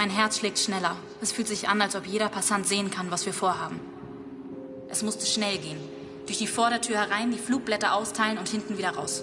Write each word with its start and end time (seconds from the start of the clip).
Mein 0.00 0.08
Herz 0.08 0.38
schlägt 0.38 0.58
schneller. 0.58 0.96
Es 1.20 1.30
fühlt 1.30 1.46
sich 1.46 1.68
an, 1.68 1.82
als 1.82 1.94
ob 1.94 2.06
jeder 2.06 2.30
Passant 2.30 2.66
sehen 2.66 2.90
kann, 2.90 3.10
was 3.10 3.26
wir 3.26 3.34
vorhaben. 3.34 3.78
Es 4.88 5.02
musste 5.02 5.26
schnell 5.26 5.58
gehen. 5.58 5.78
Durch 6.24 6.38
die 6.38 6.46
Vordertür 6.46 6.96
herein, 6.96 7.30
die 7.30 7.36
Flugblätter 7.36 7.92
austeilen 7.92 8.38
und 8.38 8.48
hinten 8.48 8.78
wieder 8.78 8.92
raus. 8.92 9.22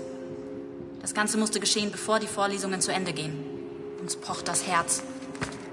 Das 1.02 1.16
Ganze 1.16 1.40
musste 1.40 1.60
geschehen, 1.60 1.92
bevor 1.92 2.20
die 2.20 2.28
Vorlesungen 2.28 2.80
zu 2.80 2.94
Ende 2.94 3.12
gehen. 3.12 3.44
Uns 4.02 4.18
pocht 4.18 4.48
das 4.48 4.68
Herz. 4.68 5.02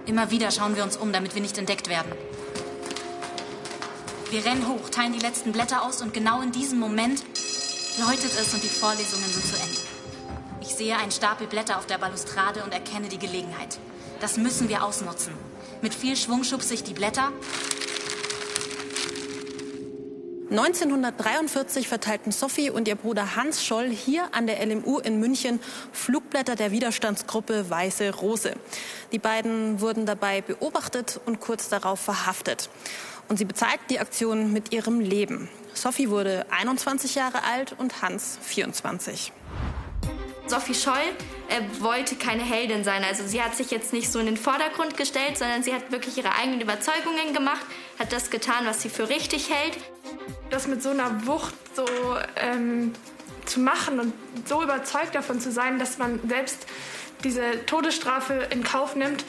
Immer 0.06 0.30
wieder 0.30 0.50
schauen 0.50 0.74
wir 0.74 0.82
uns 0.82 0.96
um, 0.96 1.12
damit 1.12 1.34
wir 1.34 1.42
nicht 1.42 1.58
entdeckt 1.58 1.90
werden. 1.90 2.10
Wir 4.30 4.42
rennen 4.46 4.66
hoch, 4.68 4.88
teilen 4.88 5.12
die 5.12 5.18
letzten 5.18 5.52
Blätter 5.52 5.82
aus 5.82 6.00
und 6.00 6.14
genau 6.14 6.40
in 6.40 6.50
diesem 6.50 6.78
Moment 6.78 7.22
läutet 7.98 8.32
es 8.40 8.54
und 8.54 8.62
die 8.62 8.68
Vorlesungen 8.68 9.28
sind 9.28 9.44
zu 9.44 9.56
Ende. 9.56 9.80
Ich 10.62 10.74
sehe 10.74 10.96
einen 10.96 11.12
Stapel 11.12 11.46
Blätter 11.46 11.76
auf 11.76 11.84
der 11.84 11.98
Balustrade 11.98 12.64
und 12.64 12.72
erkenne 12.72 13.10
die 13.10 13.18
Gelegenheit. 13.18 13.78
Das 14.20 14.36
müssen 14.36 14.68
wir 14.68 14.84
ausnutzen. 14.84 15.32
Mit 15.82 15.94
viel 15.94 16.16
Schwung 16.16 16.44
schubse 16.44 16.74
ich 16.74 16.82
die 16.82 16.94
Blätter 16.94 17.32
1943 20.50 21.88
verteilten 21.88 22.30
Sophie 22.30 22.70
und 22.70 22.86
ihr 22.86 22.94
Bruder 22.94 23.34
Hans 23.34 23.64
Scholl 23.64 23.88
hier 23.88 24.28
an 24.32 24.46
der 24.46 24.64
LMU 24.64 24.98
in 24.98 25.18
München 25.18 25.58
Flugblätter 25.90 26.54
der 26.54 26.70
Widerstandsgruppe 26.70 27.68
Weiße 27.70 28.14
Rose. 28.14 28.54
Die 29.10 29.18
beiden 29.18 29.80
wurden 29.80 30.06
dabei 30.06 30.42
beobachtet 30.42 31.20
und 31.26 31.40
kurz 31.40 31.70
darauf 31.70 31.98
verhaftet. 31.98 32.68
Und 33.28 33.38
sie 33.38 33.46
bezahlten 33.46 33.86
die 33.90 33.98
Aktion 33.98 34.52
mit 34.52 34.72
ihrem 34.72 35.00
Leben. 35.00 35.48
Sophie 35.72 36.08
wurde 36.08 36.46
21 36.50 37.16
Jahre 37.16 37.42
alt 37.42 37.74
und 37.76 38.02
Hans 38.02 38.38
24. 38.42 39.32
Sophie 40.46 40.74
Scholl 40.74 40.94
äh, 41.48 41.82
wollte 41.82 42.16
keine 42.16 42.42
Heldin 42.42 42.84
sein. 42.84 43.04
Also 43.04 43.26
sie 43.26 43.42
hat 43.42 43.54
sich 43.54 43.70
jetzt 43.70 43.92
nicht 43.92 44.10
so 44.10 44.18
in 44.18 44.26
den 44.26 44.36
Vordergrund 44.36 44.96
gestellt, 44.96 45.38
sondern 45.38 45.62
sie 45.62 45.74
hat 45.74 45.92
wirklich 45.92 46.16
ihre 46.16 46.34
eigenen 46.34 46.60
Überzeugungen 46.60 47.34
gemacht, 47.34 47.64
hat 47.98 48.12
das 48.12 48.30
getan, 48.30 48.64
was 48.64 48.82
sie 48.82 48.88
für 48.88 49.08
richtig 49.08 49.50
hält. 49.50 49.78
Das 50.50 50.66
mit 50.66 50.82
so 50.82 50.90
einer 50.90 51.26
Wucht 51.26 51.54
so 51.74 51.86
ähm, 52.36 52.92
zu 53.46 53.60
machen 53.60 54.00
und 54.00 54.12
so 54.46 54.62
überzeugt 54.62 55.14
davon 55.14 55.40
zu 55.40 55.52
sein, 55.52 55.78
dass 55.78 55.98
man 55.98 56.20
selbst 56.28 56.66
diese 57.24 57.64
Todesstrafe 57.66 58.48
in 58.50 58.64
Kauf 58.64 58.96
nimmt. 58.96 59.24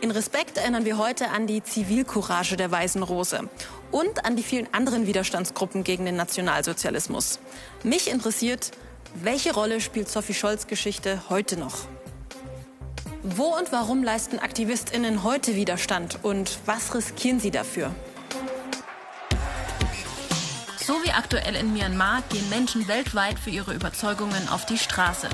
In 0.00 0.10
Respekt 0.10 0.58
erinnern 0.58 0.84
wir 0.84 0.98
heute 0.98 1.28
an 1.30 1.46
die 1.46 1.62
Zivilcourage 1.62 2.56
der 2.56 2.70
Weißen 2.70 3.02
Rose 3.02 3.48
und 3.92 4.24
an 4.24 4.34
die 4.34 4.42
vielen 4.42 4.66
anderen 4.72 5.06
Widerstandsgruppen 5.06 5.84
gegen 5.84 6.04
den 6.06 6.16
Nationalsozialismus. 6.16 7.38
Mich 7.84 8.10
interessiert, 8.10 8.72
welche 9.14 9.54
Rolle 9.54 9.80
spielt 9.80 10.08
Sophie 10.08 10.34
Scholz 10.34 10.66
Geschichte 10.66 11.22
heute 11.28 11.58
noch? 11.58 11.86
Wo 13.22 13.56
und 13.56 13.70
warum 13.70 14.02
leisten 14.02 14.38
AktivistInnen 14.38 15.22
heute 15.22 15.54
Widerstand 15.54 16.18
und 16.22 16.58
was 16.66 16.94
riskieren 16.94 17.38
sie 17.38 17.50
dafür? 17.50 17.94
So 20.78 20.94
wie 21.04 21.12
aktuell 21.12 21.54
in 21.54 21.72
Myanmar 21.72 22.22
gehen 22.30 22.48
Menschen 22.50 22.88
weltweit 22.88 23.38
für 23.38 23.50
ihre 23.50 23.74
Überzeugungen 23.74 24.48
auf 24.48 24.66
die 24.66 24.78
Straße. 24.78 25.28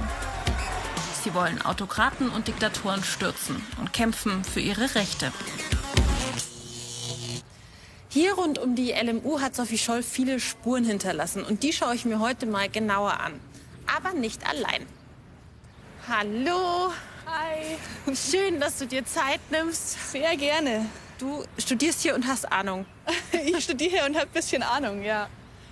Sie 1.24 1.32
wollen 1.34 1.62
Autokraten 1.62 2.28
und 2.28 2.48
Diktatoren 2.48 3.02
stürzen 3.02 3.62
und 3.80 3.92
kämpfen 3.92 4.44
für 4.44 4.60
ihre 4.60 4.94
Rechte. 4.94 5.32
Hier 8.10 8.34
rund 8.34 8.58
um 8.58 8.74
die 8.74 8.92
LMU 8.92 9.40
hat 9.40 9.54
Sophie 9.54 9.78
Scholl 9.78 10.02
viele 10.02 10.40
Spuren 10.40 10.84
hinterlassen 10.84 11.44
und 11.44 11.62
die 11.62 11.72
schaue 11.72 11.94
ich 11.94 12.04
mir 12.04 12.20
heute 12.20 12.46
mal 12.46 12.68
genauer 12.68 13.20
an 13.20 13.32
aber 13.96 14.12
nicht 14.14 14.46
allein. 14.48 14.86
Hallo. 16.08 16.92
Hi. 17.26 18.14
Schön, 18.14 18.60
dass 18.60 18.78
du 18.78 18.86
dir 18.86 19.04
Zeit 19.04 19.40
nimmst. 19.50 20.12
Sehr 20.12 20.36
gerne. 20.36 20.86
Du 21.18 21.44
studierst 21.58 22.02
hier 22.02 22.14
und 22.14 22.26
hast 22.26 22.50
Ahnung. 22.50 22.86
ich 23.32 23.64
studiere 23.64 23.90
hier 23.90 24.04
und 24.06 24.14
habe 24.16 24.26
ein 24.26 24.32
bisschen 24.32 24.62
Ahnung, 24.62 25.02
ja. 25.02 25.28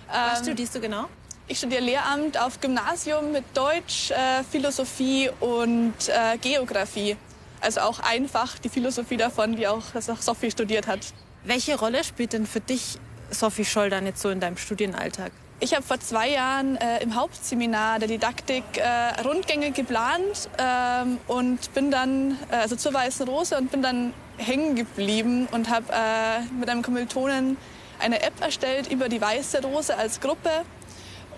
Was 0.07 0.39
ähm, 0.39 0.45
studierst 0.45 0.75
du 0.75 0.81
genau? 0.81 1.05
Ich 1.47 1.59
studiere 1.59 1.81
Lehramt 1.81 2.37
auf 2.37 2.59
Gymnasium 2.59 3.31
mit 3.31 3.45
Deutsch, 3.53 4.11
äh, 4.11 4.43
Philosophie 4.43 5.29
und 5.39 5.95
äh, 6.09 6.37
Geografie. 6.37 7.15
Also 7.61 7.81
auch 7.81 7.99
einfach 7.99 8.59
die 8.59 8.69
Philosophie 8.69 9.17
davon, 9.17 9.55
die 9.55 9.67
auch 9.67 9.83
Sophie 10.19 10.51
studiert 10.51 10.87
hat. 10.87 10.99
Welche 11.43 11.79
Rolle 11.79 12.03
spielt 12.03 12.33
denn 12.33 12.45
für 12.45 12.59
dich 12.59 12.99
Sophie 13.31 13.65
Scholl 13.65 13.89
dann 13.89 14.05
jetzt 14.05 14.21
so 14.21 14.29
in 14.29 14.39
deinem 14.39 14.57
Studienalltag? 14.57 15.31
Ich 15.59 15.73
habe 15.73 15.81
vor 15.81 15.99
zwei 15.99 16.29
Jahren 16.29 16.75
äh, 16.75 17.01
im 17.01 17.15
Hauptseminar 17.15 17.97
der 17.97 18.07
Didaktik 18.07 18.63
äh, 18.75 19.21
Rundgänge 19.21 19.71
geplant 19.71 20.49
ähm, 20.59 21.17
und 21.27 21.73
bin 21.73 21.89
dann 21.89 22.37
äh, 22.51 22.57
also 22.57 22.75
zur 22.75 22.93
Weißen 22.93 23.27
Rose 23.27 23.57
und 23.57 23.71
bin 23.71 23.81
dann 23.81 24.13
hängen 24.37 24.75
geblieben 24.75 25.47
und 25.51 25.71
habe 25.71 25.91
äh, 25.91 26.41
mit 26.59 26.69
einem 26.69 26.83
Kommilitonen 26.83 27.57
eine 27.99 28.21
App 28.21 28.39
erstellt 28.39 28.91
über 28.91 29.09
die 29.09 29.19
Weiße 29.19 29.63
Rose 29.63 29.97
als 29.97 30.19
Gruppe 30.19 30.51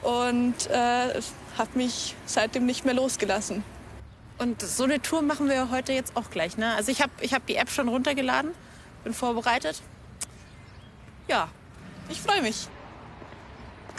und 0.01 0.69
äh, 0.69 1.21
habe 1.57 1.69
mich 1.75 2.13
seitdem 2.25 2.65
nicht 2.65 2.83
mehr 2.83 2.95
losgelassen. 2.95 3.63
Und 4.37 4.61
so 4.61 4.83
eine 4.83 5.01
Tour 5.01 5.21
machen 5.21 5.47
wir 5.47 5.71
heute 5.71 5.93
jetzt 5.93 6.17
auch 6.17 6.29
gleich. 6.29 6.57
Ne? 6.57 6.75
Also 6.75 6.91
ich 6.91 7.01
habe 7.01 7.13
ich 7.21 7.33
hab 7.33 7.45
die 7.45 7.55
App 7.55 7.69
schon 7.69 7.87
runtergeladen, 7.87 8.51
bin 9.05 9.13
vorbereitet. 9.13 9.81
Ja, 11.29 11.47
ich 12.09 12.19
freue 12.19 12.41
mich. 12.41 12.67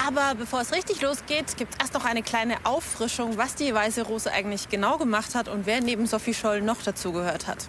Aber 0.06 0.34
bevor 0.34 0.62
es 0.62 0.72
richtig 0.72 1.03
losgeht, 1.03 1.56
gibt 1.56 1.75
es 1.75 1.81
erst 1.81 1.94
noch 1.94 2.05
eine 2.05 2.22
kleine 2.22 2.65
Auffrischung, 2.65 3.37
was 3.37 3.55
die 3.55 3.75
Weiße 3.75 4.03
Rose 4.03 4.33
eigentlich 4.33 4.69
genau 4.69 4.97
gemacht 4.97 5.34
hat 5.34 5.49
und 5.49 5.66
wer 5.66 5.81
neben 5.81 6.06
Sophie 6.06 6.33
Scholl 6.33 6.62
noch 6.62 6.83
dazugehört 6.83 7.47
hat. 7.47 7.69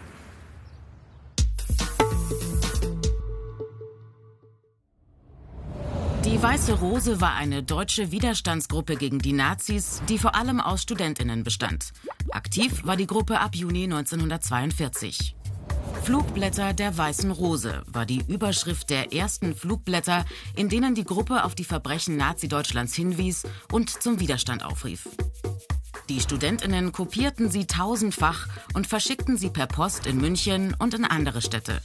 Die 6.24 6.42
Weiße 6.42 6.74
Rose 6.74 7.20
war 7.20 7.36
eine 7.36 7.64
deutsche 7.64 8.12
Widerstandsgruppe 8.12 8.96
gegen 8.96 9.20
die 9.20 9.34
Nazis, 9.34 10.02
die 10.08 10.18
vor 10.18 10.36
allem 10.36 10.62
aus 10.62 10.84
Studentinnen 10.84 11.44
bestand. 11.44 11.92
Aktiv 12.32 12.86
war 12.86 12.96
die 12.96 13.08
Gruppe 13.08 13.40
ab 13.40 13.56
Juni 13.56 13.84
1942. 13.84 15.36
Flugblätter 16.04 16.74
der 16.74 16.98
Weißen 16.98 17.30
Rose 17.30 17.84
war 17.86 18.08
die 18.08 18.24
Überschrift 18.28 18.90
der 18.90 19.14
ersten 19.14 19.56
Flugblätter, 19.56 20.26
in 20.56 20.68
denen 20.68 20.96
die 20.96 21.04
Gruppe 21.04 21.44
auf 21.44 21.54
die 21.54 21.64
Verbrechen 21.64 22.18
Nazi-Deutschlands 22.18 22.96
hinwies 22.96 23.44
und 23.72 23.90
zum 23.90 24.20
Widerstand 24.20 24.66
aufrief. 24.66 25.08
Die 26.10 26.20
Studentinnen 26.20 26.92
kopierten 26.92 27.52
sie 27.52 27.68
tausendfach 27.68 28.48
und 28.74 28.88
verschickten 28.88 29.38
sie 29.38 29.50
per 29.50 29.68
Post 29.68 30.08
in 30.08 30.18
München 30.18 30.76
und 30.80 30.96
in 30.96 31.06
andere 31.06 31.42
Städte. 31.42 31.82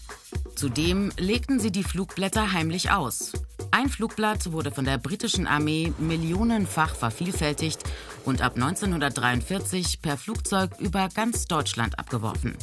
Zudem 0.54 1.12
legten 1.18 1.60
sie 1.60 1.70
die 1.70 1.84
Flugblätter 1.84 2.52
heimlich 2.52 2.90
aus. 2.90 3.32
Ein 3.70 3.90
Flugblatt 3.90 4.52
wurde 4.52 4.70
von 4.70 4.86
der 4.86 4.96
britischen 4.96 5.46
Armee 5.46 5.92
millionenfach 5.98 6.94
vervielfältigt 6.94 7.84
und 8.24 8.40
ab 8.40 8.54
1943 8.54 10.00
per 10.00 10.16
Flugzeug 10.16 10.70
über 10.78 11.08
ganz 11.14 11.44
Deutschland 11.44 11.98
abgeworfen. 11.98 12.56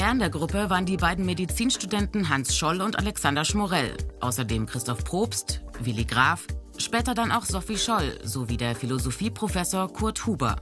Kern 0.00 0.18
der 0.18 0.30
Gruppe 0.30 0.70
waren 0.70 0.86
die 0.86 0.96
beiden 0.96 1.26
Medizinstudenten 1.26 2.30
Hans 2.30 2.56
Scholl 2.56 2.80
und 2.80 2.98
Alexander 2.98 3.44
Schmorell, 3.44 3.98
außerdem 4.20 4.64
Christoph 4.64 5.04
Probst, 5.04 5.60
Willi 5.80 6.06
Graf, 6.06 6.46
später 6.78 7.12
dann 7.12 7.30
auch 7.30 7.44
Sophie 7.44 7.76
Scholl 7.76 8.18
sowie 8.24 8.56
der 8.56 8.74
Philosophieprofessor 8.74 9.92
Kurt 9.92 10.24
Huber. 10.24 10.56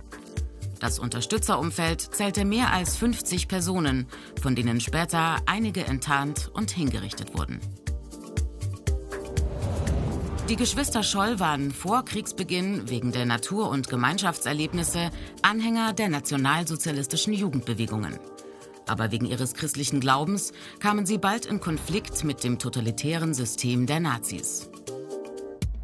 Das 0.80 0.98
Unterstützerumfeld 0.98 2.00
zählte 2.00 2.44
mehr 2.44 2.72
als 2.72 2.96
50 2.96 3.46
Personen, 3.46 4.08
von 4.42 4.56
denen 4.56 4.80
später 4.80 5.36
einige 5.46 5.86
enttarnt 5.86 6.50
und 6.52 6.72
hingerichtet 6.72 7.38
wurden. 7.38 7.60
Die 10.48 10.56
Geschwister 10.56 11.04
Scholl 11.04 11.38
waren 11.38 11.70
vor 11.70 12.04
Kriegsbeginn 12.04 12.90
wegen 12.90 13.12
der 13.12 13.24
Natur- 13.24 13.70
und 13.70 13.88
Gemeinschaftserlebnisse 13.88 15.12
Anhänger 15.42 15.92
der 15.92 16.08
nationalsozialistischen 16.08 17.34
Jugendbewegungen 17.34 18.18
aber 18.88 19.12
wegen 19.12 19.26
ihres 19.26 19.54
christlichen 19.54 20.00
Glaubens 20.00 20.52
kamen 20.80 21.06
sie 21.06 21.18
bald 21.18 21.46
in 21.46 21.60
Konflikt 21.60 22.24
mit 22.24 22.44
dem 22.44 22.58
totalitären 22.58 23.34
System 23.34 23.86
der 23.86 24.00
Nazis. 24.00 24.70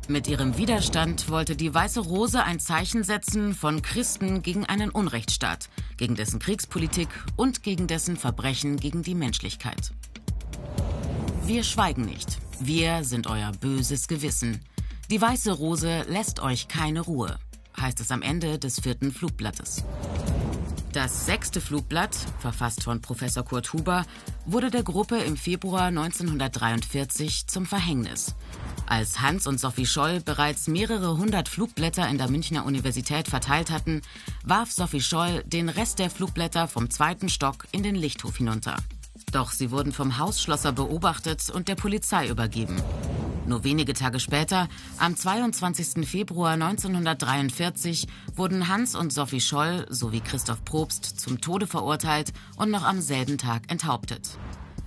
Mit 0.06 0.28
ihrem 0.28 0.58
Widerstand 0.58 1.30
wollte 1.30 1.56
die 1.56 1.72
Weiße 1.72 2.00
Rose 2.00 2.42
ein 2.42 2.60
Zeichen 2.60 3.04
setzen 3.04 3.54
von 3.54 3.80
Christen 3.80 4.42
gegen 4.42 4.66
einen 4.66 4.90
Unrechtsstaat, 4.90 5.70
gegen 5.96 6.14
dessen 6.14 6.38
Kriegspolitik 6.38 7.08
und 7.36 7.62
gegen 7.62 7.86
dessen 7.86 8.16
Verbrechen 8.16 8.76
gegen 8.76 9.02
die 9.02 9.14
Menschlichkeit. 9.14 9.92
Wir 11.46 11.62
schweigen 11.62 12.04
nicht. 12.04 12.38
Wir 12.60 13.02
sind 13.04 13.26
euer 13.26 13.52
böses 13.52 14.06
Gewissen. 14.06 14.60
Die 15.10 15.20
Weiße 15.20 15.52
Rose 15.52 16.02
lässt 16.08 16.40
euch 16.40 16.68
keine 16.68 17.00
Ruhe, 17.00 17.38
heißt 17.80 18.00
es 18.00 18.10
am 18.10 18.20
Ende 18.20 18.58
des 18.58 18.80
vierten 18.80 19.10
Flugblattes. 19.10 19.84
Das 20.94 21.26
sechste 21.26 21.60
Flugblatt, 21.60 22.14
verfasst 22.38 22.84
von 22.84 23.00
Professor 23.00 23.44
Kurt 23.44 23.72
Huber, 23.72 24.06
wurde 24.46 24.70
der 24.70 24.84
Gruppe 24.84 25.16
im 25.16 25.36
Februar 25.36 25.86
1943 25.86 27.48
zum 27.48 27.66
Verhängnis. 27.66 28.36
Als 28.86 29.20
Hans 29.20 29.48
und 29.48 29.58
Sophie 29.58 29.86
Scholl 29.86 30.20
bereits 30.20 30.68
mehrere 30.68 31.16
hundert 31.16 31.48
Flugblätter 31.48 32.08
in 32.08 32.16
der 32.16 32.30
Münchner 32.30 32.64
Universität 32.64 33.26
verteilt 33.26 33.72
hatten, 33.72 34.02
warf 34.44 34.70
Sophie 34.70 35.00
Scholl 35.00 35.42
den 35.46 35.68
Rest 35.68 35.98
der 35.98 36.10
Flugblätter 36.10 36.68
vom 36.68 36.88
zweiten 36.90 37.28
Stock 37.28 37.66
in 37.72 37.82
den 37.82 37.96
Lichthof 37.96 38.36
hinunter. 38.36 38.76
Doch 39.32 39.50
sie 39.50 39.72
wurden 39.72 39.90
vom 39.90 40.18
Hausschlosser 40.18 40.70
beobachtet 40.70 41.50
und 41.50 41.66
der 41.66 41.74
Polizei 41.74 42.28
übergeben. 42.28 42.80
Nur 43.46 43.62
wenige 43.62 43.92
Tage 43.92 44.20
später, 44.20 44.68
am 44.98 45.16
22. 45.16 46.08
Februar 46.08 46.52
1943, 46.52 48.06
wurden 48.34 48.68
Hans 48.68 48.94
und 48.94 49.12
Sophie 49.12 49.40
Scholl 49.40 49.86
sowie 49.90 50.20
Christoph 50.20 50.64
Probst 50.64 51.20
zum 51.20 51.40
Tode 51.40 51.66
verurteilt 51.66 52.32
und 52.56 52.70
noch 52.70 52.84
am 52.84 53.02
selben 53.02 53.36
Tag 53.36 53.70
enthauptet. 53.70 54.38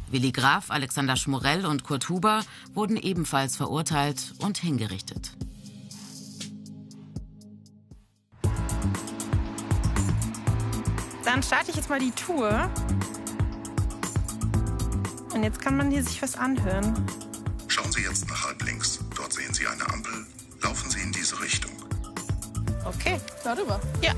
Willi 0.10 0.32
Graf, 0.32 0.72
Alexander 0.72 1.18
Schmorell 1.18 1.66
und 1.66 1.84
Kurt 1.84 2.10
Huber 2.10 2.42
wurden 2.74 2.98
ebenfalls 2.98 3.56
verurteilt 3.58 4.34
und 4.40 4.58
hingerichtet. 4.58 5.34
Dann 11.24 11.44
starte 11.44 11.72
ich 11.72 11.76
jetzt 11.76 11.90
mal 11.90 12.00
die 12.00 12.12
Tour. 12.12 12.70
Und 15.34 15.44
jetzt 15.44 15.62
kann 15.62 15.76
man 15.76 15.92
hier 15.92 16.02
sich 16.02 16.22
was 16.22 16.36
anhören. 16.36 16.94
Sehen 19.48 19.54
Sie 19.54 19.68
eine 19.68 19.90
Ampel. 19.94 20.26
Laufen 20.62 20.90
Sie 20.90 21.00
in 21.00 21.12
diese 21.12 21.40
Richtung. 21.40 21.72
Okay. 22.84 23.20
Darüber. 23.44 23.80
Ja. 24.02 24.14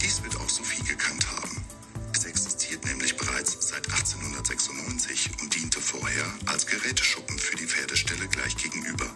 Dies 0.00 0.22
wird 0.22 0.36
auch 0.36 0.48
Sophie 0.48 0.82
gekannt 0.82 1.26
haben. 1.26 1.64
Es 2.12 2.24
existiert 2.24 2.84
nämlich 2.84 3.16
bereits 3.16 3.68
seit 3.68 3.86
1896 3.86 5.30
und 5.40 5.54
diente 5.54 5.80
vorher 5.80 6.24
als 6.46 6.66
Geräteschuppen 6.66 7.38
für 7.38 7.56
die 7.56 7.66
Pferdestelle 7.66 8.28
gleich 8.28 8.56
gegenüber. 8.56 9.06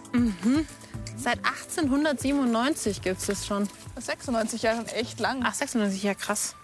Seit 1.17 1.37
1897 1.45 3.01
gibt 3.01 3.19
es 3.19 3.27
das 3.27 3.45
schon. 3.45 3.69
96 3.99 4.63
Jahre 4.63 4.77
schon 4.77 4.87
echt 4.87 5.19
lang. 5.19 5.41
Ach, 5.43 5.53
96, 5.53 6.01
ja 6.01 6.15
krass. 6.15 6.55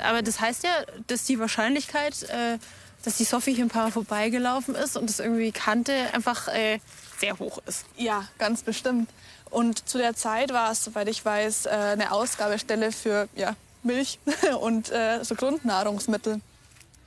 Aber 0.00 0.22
das 0.22 0.40
heißt 0.40 0.62
ja, 0.62 0.70
dass 1.08 1.24
die 1.24 1.40
Wahrscheinlichkeit, 1.40 2.22
äh, 2.24 2.58
dass 3.02 3.16
die 3.16 3.24
Sophie 3.24 3.54
hier 3.54 3.64
ein 3.64 3.70
paar 3.70 3.84
Mal 3.84 3.92
vorbeigelaufen 3.92 4.74
ist 4.76 4.96
und 4.96 5.10
das 5.10 5.18
irgendwie 5.18 5.50
kannte, 5.50 5.92
einfach 6.14 6.48
äh, 6.48 6.78
sehr 7.20 7.38
hoch 7.38 7.58
ist. 7.66 7.84
Ja, 7.96 8.24
ganz 8.38 8.62
bestimmt. 8.62 9.08
Und 9.50 9.88
zu 9.88 9.98
der 9.98 10.14
Zeit 10.14 10.52
war 10.52 10.72
es, 10.72 10.84
soweit 10.84 11.08
ich 11.08 11.24
weiß, 11.24 11.66
äh, 11.66 11.70
eine 11.70 12.12
Ausgabestelle 12.12 12.92
für 12.92 13.28
ja, 13.34 13.56
Milch 13.82 14.18
und 14.60 14.90
äh, 14.90 15.22
so 15.24 15.34
Grundnahrungsmittel. 15.34 16.40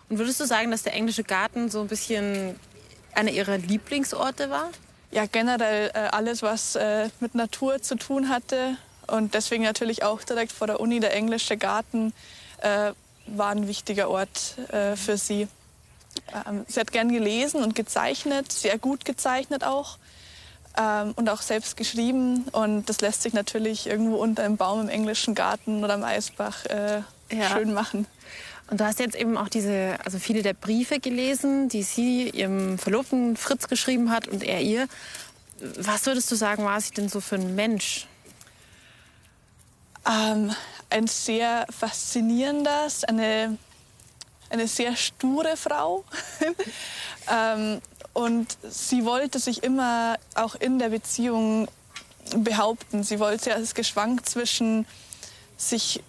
Und 0.10 0.20
würdest 0.20 0.40
du 0.40 0.46
sagen, 0.46 0.72
dass 0.72 0.84
der 0.84 0.94
englische 0.94 1.24
Garten 1.24 1.70
so 1.70 1.82
ein 1.82 1.88
bisschen 1.88 2.60
einer 3.16 3.32
ihrer 3.32 3.58
Lieblingsorte 3.58 4.50
war? 4.50 4.70
Ja, 5.12 5.26
generell 5.26 5.92
äh, 5.94 6.00
alles, 6.12 6.42
was 6.42 6.78
mit 7.20 7.36
Natur 7.36 7.82
zu 7.82 7.96
tun 7.96 8.30
hatte. 8.30 8.78
Und 9.08 9.34
deswegen 9.34 9.64
natürlich 9.64 10.04
auch 10.04 10.24
direkt 10.24 10.52
vor 10.52 10.68
der 10.68 10.80
Uni 10.80 11.00
der 11.00 11.14
englische 11.14 11.58
Garten 11.58 12.14
war 13.28 13.50
ein 13.50 13.68
wichtiger 13.68 14.10
Ort 14.10 14.56
für 14.96 15.18
sie. 15.18 15.50
Ähm, 16.48 16.66
sie 16.68 16.80
hat 16.80 16.92
gern 16.92 17.12
gelesen 17.12 17.64
und 17.64 17.76
gezeichnet, 17.76 18.52
sehr 18.52 18.78
gut 18.78 19.06
gezeichnet 19.06 19.64
auch. 19.64 19.98
Ähm, 20.76 21.14
und 21.16 21.30
auch 21.30 21.42
selbst 21.42 21.78
geschrieben. 21.78 22.46
Und 22.52 22.90
das 22.90 23.02
lässt 23.02 23.22
sich 23.22 23.34
natürlich 23.34 23.86
irgendwo 23.88 24.16
unter 24.16 24.44
einem 24.44 24.58
Baum 24.58 24.82
im 24.82 24.90
englischen 24.90 25.36
Garten 25.36 25.84
oder 25.84 25.94
am 25.94 26.04
Eisbach 26.04 26.66
äh, 26.66 27.02
Ja. 27.32 27.50
schön 27.50 27.74
machen. 27.74 28.08
Und 28.70 28.80
du 28.80 28.86
hast 28.86 29.00
jetzt 29.00 29.16
eben 29.16 29.38
auch 29.38 29.50
diese, 29.50 29.98
also 30.04 30.18
viele 30.18 30.42
der 30.42 30.54
Briefe 30.54 31.00
gelesen, 31.00 31.70
die 31.70 31.84
sie 31.84 32.30
ihrem 32.30 32.80
Verlobten 32.80 33.38
Fritz 33.38 33.68
geschrieben 33.68 34.10
hat 34.10 34.28
und 34.28 34.44
er 34.44 34.62
ihr. 34.62 34.88
Was 35.78 36.06
würdest 36.08 36.32
du 36.32 36.36
sagen, 36.36 36.64
war 36.64 36.82
sie 36.82 36.92
denn 36.92 37.08
so 37.10 37.22
für 37.22 37.36
ein 37.36 37.54
Mensch? 37.56 38.08
Ähm, 40.10 40.52
ein 40.90 41.08
sehr 41.08 41.66
faszinierendes, 41.70 43.04
eine, 43.04 43.58
eine 44.50 44.68
sehr 44.68 44.96
sture 44.96 45.56
Frau. 45.56 46.04
ähm, 47.32 47.82
und 48.14 48.58
sie 48.70 49.06
wollte 49.06 49.40
sich 49.40 49.64
immer 49.64 50.18
auch 50.36 50.56
in 50.56 50.80
der 50.80 50.90
Beziehung 50.90 51.68
behaupten. 52.38 53.04
Sie 53.04 53.20
wollte, 53.20 53.50
ja, 53.50 53.58
es 53.58 53.74
geschwankt 53.74 54.30
zwischen 54.30 54.86
sich 55.58 56.04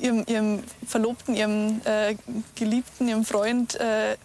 ihrem, 0.00 0.24
ihrem 0.26 0.62
Verlobten, 0.86 1.34
ihrem 1.34 1.80
äh, 1.84 2.16
Geliebten, 2.54 3.08
ihrem 3.08 3.24
Freund 3.24 3.74
äh, 3.76 4.16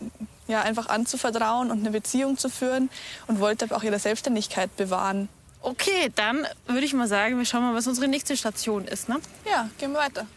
ja, 0.47 0.62
einfach 0.62 0.88
anzuvertrauen 0.88 1.71
und 1.71 1.80
eine 1.80 1.91
Beziehung 1.91 2.38
zu 2.38 2.50
führen 2.50 2.89
und 3.27 3.39
wollte 3.39 3.65
aber 3.65 3.77
auch 3.77 3.83
ihre 3.83 4.00
Selbstständigkeit 4.00 4.75
bewahren. 4.77 5.29
Okay, 5.62 6.12
dann 6.15 6.45
würde 6.68 6.86
ich 6.86 6.94
mal 6.94 7.07
sagen, 7.07 7.38
wir 7.38 7.45
schauen 7.45 7.63
mal, 7.63 7.74
was 7.74 7.88
unsere 7.88 8.07
nächste 8.07 8.36
Station 8.36 8.86
ist. 8.86 9.07
Ne? 9.07 9.19
Ja, 9.50 9.69
gehen 9.79 9.94
wir 9.94 10.00
weiter. 10.00 10.27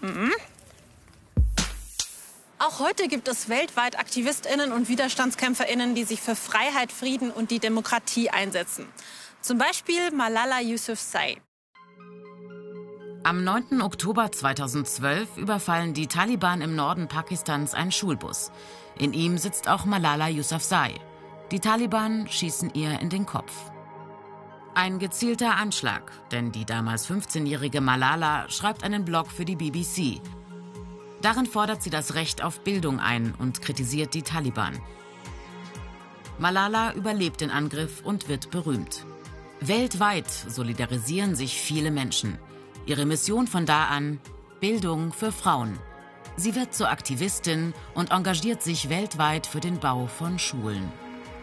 Auch 2.66 2.80
heute 2.80 3.06
gibt 3.06 3.28
es 3.28 3.48
weltweit 3.48 3.96
AktivistInnen 3.96 4.72
und 4.72 4.88
WiderstandskämpferInnen, 4.88 5.94
die 5.94 6.02
sich 6.02 6.20
für 6.20 6.34
Freiheit, 6.34 6.90
Frieden 6.90 7.30
und 7.30 7.52
die 7.52 7.60
Demokratie 7.60 8.30
einsetzen. 8.30 8.88
Zum 9.40 9.56
Beispiel 9.56 10.10
Malala 10.10 10.58
Yousafzai. 10.60 11.36
Am 13.22 13.44
9. 13.44 13.82
Oktober 13.82 14.32
2012 14.32 15.36
überfallen 15.36 15.94
die 15.94 16.08
Taliban 16.08 16.60
im 16.60 16.74
Norden 16.74 17.06
Pakistans 17.06 17.72
einen 17.72 17.92
Schulbus. 17.92 18.50
In 18.98 19.12
ihm 19.12 19.38
sitzt 19.38 19.68
auch 19.68 19.84
Malala 19.84 20.26
Yousafzai. 20.28 20.94
Die 21.52 21.60
Taliban 21.60 22.26
schießen 22.28 22.72
ihr 22.74 22.98
in 22.98 23.10
den 23.10 23.26
Kopf. 23.26 23.52
Ein 24.74 24.98
gezielter 24.98 25.54
Anschlag, 25.54 26.10
denn 26.32 26.50
die 26.50 26.64
damals 26.64 27.08
15-jährige 27.08 27.80
Malala 27.80 28.50
schreibt 28.50 28.82
einen 28.82 29.04
Blog 29.04 29.30
für 29.30 29.44
die 29.44 29.56
BBC. 29.56 30.20
Darin 31.22 31.46
fordert 31.46 31.82
sie 31.82 31.90
das 31.90 32.14
Recht 32.14 32.42
auf 32.42 32.60
Bildung 32.60 33.00
ein 33.00 33.34
und 33.38 33.62
kritisiert 33.62 34.14
die 34.14 34.22
Taliban. 34.22 34.78
Malala 36.38 36.92
überlebt 36.92 37.40
den 37.40 37.50
Angriff 37.50 38.02
und 38.04 38.28
wird 38.28 38.50
berühmt. 38.50 39.06
Weltweit 39.60 40.30
solidarisieren 40.30 41.34
sich 41.34 41.58
viele 41.60 41.90
Menschen. 41.90 42.38
Ihre 42.84 43.06
Mission 43.06 43.46
von 43.46 43.64
da 43.64 43.86
an 43.86 44.20
Bildung 44.60 45.12
für 45.12 45.32
Frauen. 45.32 45.78
Sie 46.36 46.54
wird 46.54 46.74
zur 46.74 46.90
Aktivistin 46.90 47.72
und 47.94 48.10
engagiert 48.10 48.62
sich 48.62 48.90
weltweit 48.90 49.46
für 49.46 49.60
den 49.60 49.78
Bau 49.80 50.06
von 50.06 50.38
Schulen. 50.38 50.92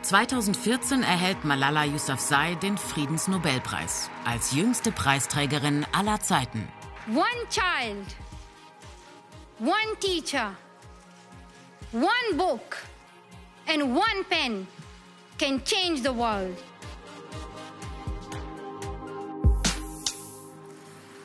2014 0.03 1.01
erhält 1.01 1.45
Malala 1.45 1.85
Yousafzai 1.85 2.55
den 2.55 2.77
Friedensnobelpreis 2.77 4.09
als 4.25 4.51
jüngste 4.51 4.91
Preisträgerin 4.91 5.85
aller 5.93 6.19
Zeiten. 6.19 6.67
One 7.07 7.23
child, 7.49 8.05
one 9.63 9.95
teacher, 10.01 10.51
one 11.93 12.37
book, 12.37 12.77
and 13.65 13.95
one 13.95 14.25
pen 14.29 14.67
can 15.37 15.63
change 15.63 16.01
the 16.01 16.11
world. 16.11 16.57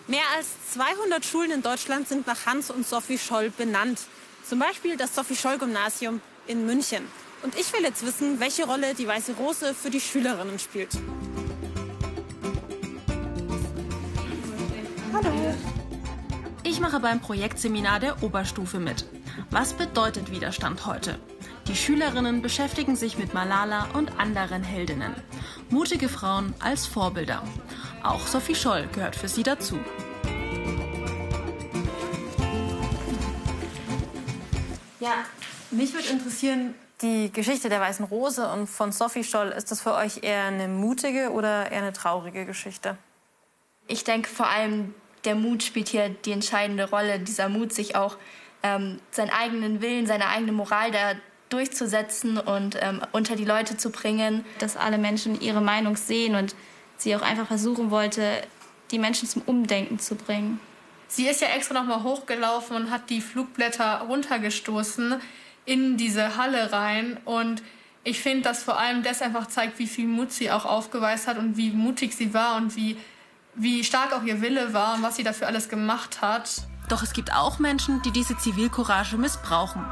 Mehr 0.06 0.22
als 0.36 0.46
200 0.72 1.24
Schulen 1.24 1.50
in 1.50 1.62
Deutschland 1.62 2.08
sind 2.08 2.26
nach 2.28 2.46
Hans 2.46 2.70
und 2.70 2.86
Sophie 2.86 3.18
Scholl 3.18 3.50
benannt. 3.50 3.98
Zum 4.48 4.60
Beispiel 4.60 4.96
das 4.96 5.14
Sophie-Scholl-Gymnasium 5.14 6.22
in 6.46 6.64
München. 6.64 7.06
Und 7.42 7.58
ich 7.58 7.70
will 7.72 7.82
jetzt 7.82 8.06
wissen, 8.06 8.40
welche 8.40 8.64
Rolle 8.64 8.94
die 8.94 9.06
Weiße 9.06 9.32
Rose 9.32 9.74
für 9.74 9.90
die 9.90 10.00
Schülerinnen 10.00 10.58
spielt. 10.58 10.96
Ich 16.68 16.80
mache 16.80 17.00
beim 17.00 17.18
Projektseminar 17.18 17.98
der 17.98 18.22
Oberstufe 18.22 18.78
mit. 18.78 19.06
Was 19.50 19.72
bedeutet 19.72 20.30
Widerstand 20.30 20.84
heute? 20.84 21.18
Die 21.66 21.74
Schülerinnen 21.74 22.42
beschäftigen 22.42 22.94
sich 22.94 23.16
mit 23.16 23.32
Malala 23.32 23.88
und 23.94 24.20
anderen 24.20 24.62
Heldinnen. 24.62 25.14
Mutige 25.70 26.10
Frauen 26.10 26.52
als 26.60 26.84
Vorbilder. 26.84 27.42
Auch 28.02 28.26
Sophie 28.26 28.54
Scholl 28.54 28.86
gehört 28.92 29.16
für 29.16 29.28
sie 29.28 29.42
dazu. 29.42 29.78
Ja, 35.00 35.24
mich 35.70 35.94
würde 35.94 36.08
interessieren, 36.08 36.74
die 37.00 37.32
Geschichte 37.32 37.70
der 37.70 37.80
Weißen 37.80 38.04
Rose 38.04 38.46
und 38.46 38.66
von 38.66 38.92
Sophie 38.92 39.24
Scholl, 39.24 39.48
ist 39.48 39.70
das 39.70 39.80
für 39.80 39.94
euch 39.94 40.22
eher 40.22 40.44
eine 40.44 40.68
mutige 40.68 41.30
oder 41.30 41.72
eher 41.72 41.80
eine 41.80 41.94
traurige 41.94 42.44
Geschichte? 42.44 42.98
Ich 43.86 44.04
denke 44.04 44.28
vor 44.28 44.48
allem, 44.48 44.94
der 45.28 45.34
Mut 45.34 45.62
spielt 45.62 45.88
hier 45.88 46.08
die 46.08 46.32
entscheidende 46.32 46.88
Rolle. 46.88 47.18
Dieser 47.20 47.50
Mut, 47.50 47.70
sich 47.70 47.94
auch 47.96 48.16
ähm, 48.62 48.98
seinen 49.10 49.28
eigenen 49.28 49.82
Willen, 49.82 50.06
seine 50.06 50.28
eigene 50.28 50.52
Moral 50.52 50.90
da 50.90 51.12
durchzusetzen 51.50 52.38
und 52.38 52.78
ähm, 52.80 53.02
unter 53.12 53.36
die 53.36 53.44
Leute 53.44 53.76
zu 53.76 53.90
bringen. 53.90 54.46
dass 54.58 54.78
alle 54.78 54.96
Menschen 54.96 55.38
ihre 55.38 55.60
Meinung 55.60 55.96
sehen 55.96 56.34
und 56.34 56.54
sie 56.96 57.14
auch 57.14 57.20
einfach 57.20 57.46
versuchen 57.46 57.90
wollte, 57.90 58.42
die 58.90 58.98
Menschen 58.98 59.28
zum 59.28 59.42
Umdenken 59.42 59.98
zu 59.98 60.14
bringen. 60.14 60.60
Sie 61.08 61.26
ist 61.26 61.42
ja 61.42 61.48
extra 61.48 61.74
nochmal 61.74 62.02
hochgelaufen 62.02 62.74
und 62.74 62.90
hat 62.90 63.10
die 63.10 63.20
Flugblätter 63.20 64.06
runtergestoßen 64.08 65.20
in 65.66 65.98
diese 65.98 66.36
Halle 66.36 66.72
rein. 66.72 67.18
Und 67.26 67.62
ich 68.02 68.20
finde, 68.20 68.44
dass 68.44 68.62
vor 68.62 68.78
allem 68.78 69.02
das 69.02 69.20
einfach 69.20 69.46
zeigt, 69.46 69.78
wie 69.78 69.86
viel 69.86 70.06
Mut 70.06 70.32
sie 70.32 70.50
auch 70.50 70.64
aufgeweist 70.64 71.26
hat 71.26 71.36
und 71.36 71.58
wie 71.58 71.70
mutig 71.70 72.14
sie 72.14 72.32
war 72.32 72.56
und 72.56 72.76
wie, 72.76 72.96
wie 73.58 73.82
stark 73.84 74.12
auch 74.12 74.22
ihr 74.22 74.40
Wille 74.40 74.72
war 74.72 74.94
und 74.94 75.02
was 75.02 75.16
sie 75.16 75.24
dafür 75.24 75.48
alles 75.48 75.68
gemacht 75.68 76.22
hat. 76.22 76.62
Doch 76.88 77.02
es 77.02 77.12
gibt 77.12 77.32
auch 77.34 77.58
Menschen, 77.58 78.00
die 78.02 78.12
diese 78.12 78.38
Zivilcourage 78.38 79.16
missbrauchen. 79.18 79.84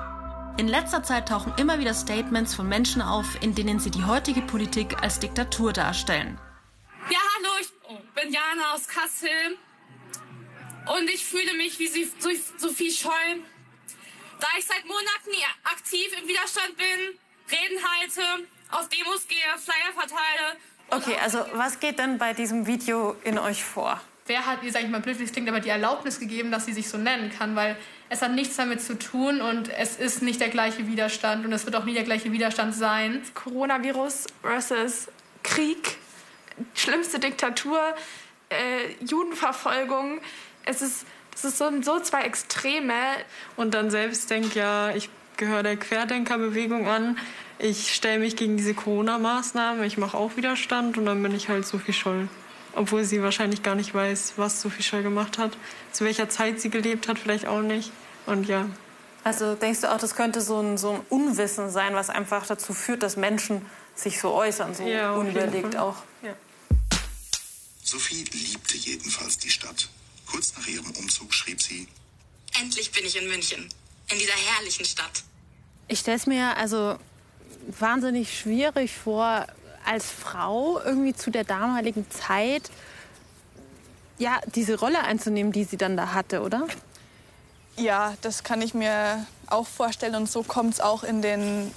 In 0.57 0.69
letzter 0.69 1.03
Zeit 1.03 1.29
tauchen 1.29 1.53
immer 1.59 1.79
wieder 1.79 1.93
Statements 1.93 2.55
von 2.55 2.69
Menschen 2.69 3.03
auf, 3.03 3.27
in 3.43 3.55
denen 3.55 3.79
sie 3.79 3.91
die 3.91 4.05
heutige 4.05 4.41
Politik 4.41 5.03
als 5.03 5.19
Diktatur 5.19 5.73
darstellen. 5.73 6.39
Ja, 7.11 7.19
hallo, 7.37 7.51
ich 7.61 8.23
bin 8.23 8.33
Jana 8.33 8.73
aus 8.73 8.89
Kassel 8.89 9.59
und 10.99 11.11
ich 11.11 11.27
fühle 11.27 11.53
mich 11.55 11.79
wie 11.79 11.89
Sophie 12.57 12.91
Scholl. 12.91 13.43
Da 14.41 14.47
ich 14.59 14.65
seit 14.65 14.85
Monaten 14.87 15.31
aktiv 15.65 16.07
im 16.21 16.29
Widerstand 16.29 16.77
bin, 16.77 17.19
Reden 17.51 17.85
halte, 17.85 18.47
auf 18.71 18.89
Demos 18.89 19.27
gehe, 19.29 19.59
Flyer 19.59 19.93
verteile. 19.95 20.57
Okay, 20.91 21.17
also 21.23 21.39
was 21.55 21.81
geht 21.81 21.99
denn 21.99 22.19
bei 22.19 22.33
diesem 22.33 22.67
Video 22.67 23.17
in 23.25 23.39
euch 23.39 23.65
vor? 23.65 24.01
Wer 24.27 24.47
hat 24.47 24.63
ihr, 24.63 24.73
sag 24.73 24.83
ich 24.83 24.89
mal 24.89 25.01
blöd, 25.01 25.19
wie 25.19 25.25
es 25.25 25.33
klingt, 25.33 25.49
aber 25.49 25.61
die 25.61 25.69
Erlaubnis 25.69 26.19
gegeben, 26.19 26.51
dass 26.51 26.67
sie 26.67 26.73
sich 26.73 26.89
so 26.89 26.99
nennen 26.99 27.31
kann? 27.37 27.55
Weil 27.55 27.77
es 28.09 28.23
hat 28.23 28.33
nichts 28.33 28.57
damit 28.57 28.81
zu 28.81 28.99
tun 28.99 29.41
und 29.41 29.69
es 29.69 29.97
ist 29.97 30.23
nicht 30.23 30.41
der 30.41 30.49
gleiche 30.49 30.87
Widerstand 30.89 31.45
und 31.45 31.53
es 31.53 31.65
wird 31.65 31.77
auch 31.77 31.85
nie 31.85 31.95
der 31.95 32.05
gleiche 32.05 32.33
Widerstand 32.33 32.75
sein. 32.75 33.23
Coronavirus 33.35 34.27
versus 34.43 35.09
Krieg, 35.43 35.99
schlimmste 36.75 37.21
Diktatur, 37.21 37.81
äh, 38.49 39.05
Judenverfolgung. 39.05 40.21
Es 40.65 40.83
ist, 40.83 41.07
es 41.35 41.45
ist 41.45 41.59
so, 41.59 41.71
so 41.83 42.01
zwei 42.01 42.23
Extreme. 42.23 42.95
Und 43.57 43.75
dann 43.75 43.91
selbst 43.91 44.31
denke, 44.31 44.59
ja, 44.59 44.91
ich 44.91 45.09
gehöre 45.37 45.63
der 45.63 45.77
Querdenkerbewegung 45.77 46.89
an. 46.89 47.19
Ich 47.59 47.95
stelle 47.95 48.19
mich 48.19 48.37
gegen 48.37 48.57
diese 48.57 48.75
Corona-Maßnahmen, 48.75 49.83
ich 49.85 49.97
mache 49.97 50.17
auch 50.17 50.37
Widerstand 50.37 50.99
und 50.99 51.07
dann 51.07 51.23
bin 51.23 51.35
ich 51.35 51.49
halt 51.49 51.67
Sophie 51.67 51.93
Scholl. 51.93 52.29
Obwohl 52.75 53.05
sie 53.05 53.23
wahrscheinlich 53.23 53.63
gar 53.63 53.75
nicht 53.75 53.95
weiß, 53.95 54.35
was 54.37 54.61
Sophie 54.61 54.83
Scholl 54.83 55.03
gemacht 55.03 55.39
hat. 55.39 55.57
Zu 55.93 56.05
welcher 56.05 56.29
Zeit 56.29 56.61
sie 56.61 56.69
gelebt 56.69 57.09
hat, 57.09 57.19
vielleicht 57.19 57.47
auch 57.47 57.63
nicht. 57.63 57.91
Und 58.27 58.47
ja. 58.47 58.69
Also 59.25 59.55
denkst 59.55 59.81
du 59.81 59.93
auch, 59.93 59.99
das 59.99 60.15
könnte 60.15 60.43
so 60.43 60.61
ein, 60.61 60.77
so 60.77 60.91
ein 60.93 61.01
Unwissen 61.09 61.71
sein, 61.71 61.95
was 61.95 62.11
einfach 62.11 62.47
dazu 62.47 62.75
führt, 62.75 63.03
dass 63.03 63.17
Menschen 63.17 63.65
sich 63.95 64.21
so 64.21 64.35
äußern, 64.35 64.75
so 64.75 64.83
ja, 64.87 65.13
unüberlegt 65.13 65.77
auch. 65.77 65.97
Ja. 66.23 66.35
Sophie 67.83 68.25
liebte 68.25 68.77
jedenfalls 68.77 69.39
die 69.39 69.51
Stadt. 69.51 69.89
Kurz 70.31 70.53
nach 70.59 70.67
ihrem 70.67 70.91
Umzug 70.91 71.33
schrieb 71.33 71.63
sie: 71.63 71.89
Endlich 72.61 72.93
bin 72.93 73.07
ich 73.07 73.17
in 73.17 73.27
München 73.29 73.69
in 74.11 74.19
dieser 74.19 74.35
herrlichen 74.35 74.85
Stadt. 74.85 75.25
Ich 75.89 76.01
stelle 76.01 76.17
es 76.17 76.27
mir 76.27 76.57
also 76.57 76.99
wahnsinnig 77.79 78.39
schwierig 78.39 78.97
vor, 78.97 79.47
als 79.85 80.11
Frau 80.11 80.81
irgendwie 80.85 81.15
zu 81.15 81.31
der 81.31 81.45
damaligen 81.45 82.11
Zeit 82.11 82.71
ja, 84.19 84.41
diese 84.55 84.79
Rolle 84.79 85.01
einzunehmen, 85.01 85.53
die 85.53 85.65
sie 85.65 85.77
dann 85.77 85.97
da 85.97 86.13
hatte, 86.15 86.43
oder? 86.43 86.67
Ja, 87.77 88.15
das 88.23 88.43
kann 88.43 88.63
ich 88.63 88.73
mir 88.73 89.27
auch 89.49 89.67
vorstellen 89.67 90.15
und 90.15 90.31
so 90.31 90.43
kommt 90.43 90.75
es 90.75 90.81
auch 90.81 91.05
in 91.05 91.21
den 91.21 91.71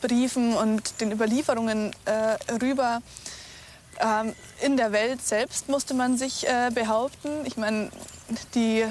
Briefen 0.00 0.54
und 0.54 1.00
den 1.00 1.12
Überlieferungen 1.12 1.92
äh, 2.04 2.52
rüber. 2.60 3.00
Ähm, 4.00 4.34
in 4.60 4.76
der 4.76 4.92
Welt 4.92 5.24
selbst 5.26 5.68
musste 5.68 5.94
man 5.94 6.18
sich 6.18 6.46
äh, 6.48 6.70
behaupten. 6.74 7.28
Ich 7.44 7.56
meine, 7.56 7.90
die 8.54 8.84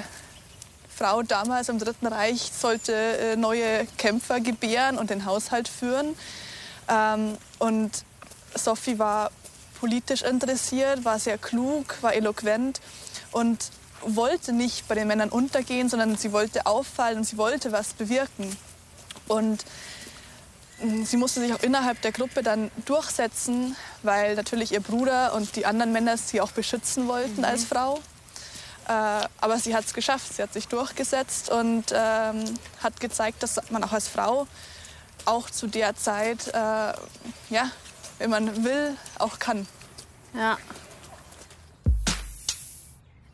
Frau 0.96 1.22
damals 1.22 1.68
im 1.68 1.78
Dritten 1.78 2.06
Reich 2.06 2.50
sollte 2.58 2.94
äh, 2.94 3.36
neue 3.36 3.86
Kämpfer 3.98 4.40
gebären 4.40 4.96
und 4.96 5.10
den 5.10 5.26
Haushalt 5.26 5.68
führen. 5.68 6.16
Ähm, 6.88 7.36
und 7.58 7.90
Sophie 8.54 8.98
war 8.98 9.30
politisch 9.78 10.22
interessiert, 10.22 11.04
war 11.04 11.18
sehr 11.18 11.36
klug, 11.36 11.96
war 12.00 12.14
eloquent 12.14 12.80
und 13.30 13.70
wollte 14.00 14.54
nicht 14.54 14.88
bei 14.88 14.94
den 14.94 15.08
Männern 15.08 15.28
untergehen, 15.28 15.90
sondern 15.90 16.16
sie 16.16 16.32
wollte 16.32 16.64
auffallen 16.64 17.18
und 17.18 17.24
sie 17.24 17.36
wollte 17.36 17.72
was 17.72 17.92
bewirken. 17.92 18.56
Und 19.28 19.66
mm, 20.82 21.04
sie 21.04 21.18
musste 21.18 21.40
sich 21.40 21.52
auch 21.52 21.62
innerhalb 21.62 22.00
der 22.00 22.12
Gruppe 22.12 22.42
dann 22.42 22.70
durchsetzen, 22.86 23.76
weil 24.02 24.34
natürlich 24.34 24.72
ihr 24.72 24.80
Bruder 24.80 25.34
und 25.34 25.56
die 25.56 25.66
anderen 25.66 25.92
Männer 25.92 26.16
sie 26.16 26.40
auch 26.40 26.52
beschützen 26.52 27.06
wollten 27.06 27.38
mhm. 27.38 27.44
als 27.44 27.64
Frau. 27.64 28.00
Äh, 28.88 29.26
aber 29.40 29.58
sie 29.58 29.74
hat 29.74 29.84
es 29.84 29.94
geschafft, 29.94 30.34
sie 30.34 30.42
hat 30.42 30.52
sich 30.52 30.68
durchgesetzt 30.68 31.50
und 31.50 31.86
ähm, 31.92 32.44
hat 32.82 33.00
gezeigt, 33.00 33.42
dass 33.42 33.60
man 33.70 33.82
auch 33.82 33.92
als 33.92 34.06
Frau 34.06 34.46
auch 35.24 35.50
zu 35.50 35.66
der 35.66 35.96
Zeit, 35.96 36.48
äh, 36.48 36.92
ja, 37.50 37.70
wenn 38.18 38.30
man 38.30 38.64
will, 38.64 38.96
auch 39.18 39.38
kann. 39.38 39.66
Ja. 40.34 40.56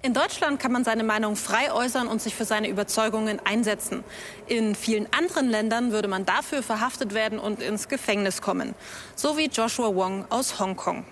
In 0.04 0.14
Deutschland 0.14 0.59
kann 0.59 0.73
man 0.73 0.82
seine 0.82 1.04
Meinung 1.04 1.37
frei 1.37 1.73
äußern 1.73 2.09
und 2.09 2.21
sich 2.21 2.35
für 2.35 2.44
seine 2.44 2.68
Überzeugungen 2.68 3.38
einsetzen. 3.44 4.02
In 4.49 4.75
vielen 4.75 5.06
anderen 5.12 5.49
Ländern 5.49 5.92
würde 5.92 6.09
man 6.09 6.26
dafür 6.26 6.64
verhaftet 6.64 7.14
werden 7.14 7.38
und 7.38 7.62
ins 7.62 7.88
Gefängnis 7.88 8.42
kommen. 8.42 8.75
So 9.14 9.37
wie 9.37 9.47
Joshua 9.47 9.94
Wong 9.94 10.25
aus 10.28 10.59
Hongkong. 10.59 11.04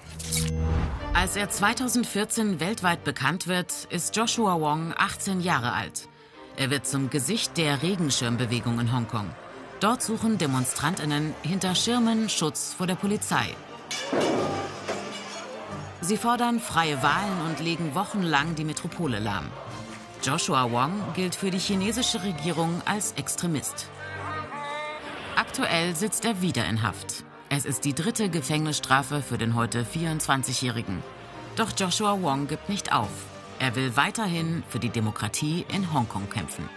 Als 1.13 1.35
er 1.35 1.51
2014 1.51 2.61
weltweit 2.61 3.03
bekannt 3.03 3.49
wird, 3.49 3.73
ist 3.91 4.17
Joshua 4.17 4.61
Wong 4.61 4.95
18 4.97 5.41
Jahre 5.41 5.73
alt. 5.73 6.09
Er 6.57 6.71
wird 6.71 6.87
zum 6.87 7.11
Gesicht 7.11 7.57
der 7.57 7.83
Regenschirmbewegung 7.83 8.79
in 8.79 8.93
Hongkong. 8.93 9.29
Dort 9.81 10.03
suchen 10.03 10.39
Demonstrantinnen 10.39 11.35
hinter 11.43 11.75
Schirmen 11.75 12.29
Schutz 12.29 12.75
vor 12.75 12.87
der 12.87 12.95
Polizei. 12.95 13.55
Sie 16.01 16.17
fordern 16.17 16.61
freie 16.61 17.03
Wahlen 17.03 17.41
und 17.49 17.61
legen 17.61 17.95
wochenlang 17.95 18.55
die 18.55 18.65
Metropole 18.65 19.19
lahm. 19.19 19.47
Joshua 20.23 20.71
Wong 20.71 20.93
gilt 21.15 21.35
für 21.35 21.51
die 21.51 21.59
chinesische 21.59 22.23
Regierung 22.23 22.83
als 22.85 23.13
Extremist. 23.13 23.89
Aktuell 25.35 25.97
sitzt 25.97 26.25
er 26.25 26.41
wieder 26.41 26.67
in 26.67 26.83
Haft. 26.83 27.25
Es 27.53 27.65
ist 27.65 27.85
die 27.85 27.95
dritte 27.97 28.29
Gefängnisstrafe 28.29 29.23
für 29.23 29.37
den 29.37 29.57
heute 29.57 29.85
24-Jährigen. 29.85 31.03
Doch 31.57 31.73
Joshua 31.77 32.23
Wong 32.23 32.47
gibt 32.47 32.69
nicht 32.69 32.93
auf. 32.93 33.09
Er 33.59 33.75
will 33.75 33.97
weiterhin 33.97 34.63
für 34.69 34.79
die 34.79 34.89
Demokratie 34.89 35.67
in 35.75 35.93
Hongkong 35.93 36.31
kämpfen. 36.31 36.69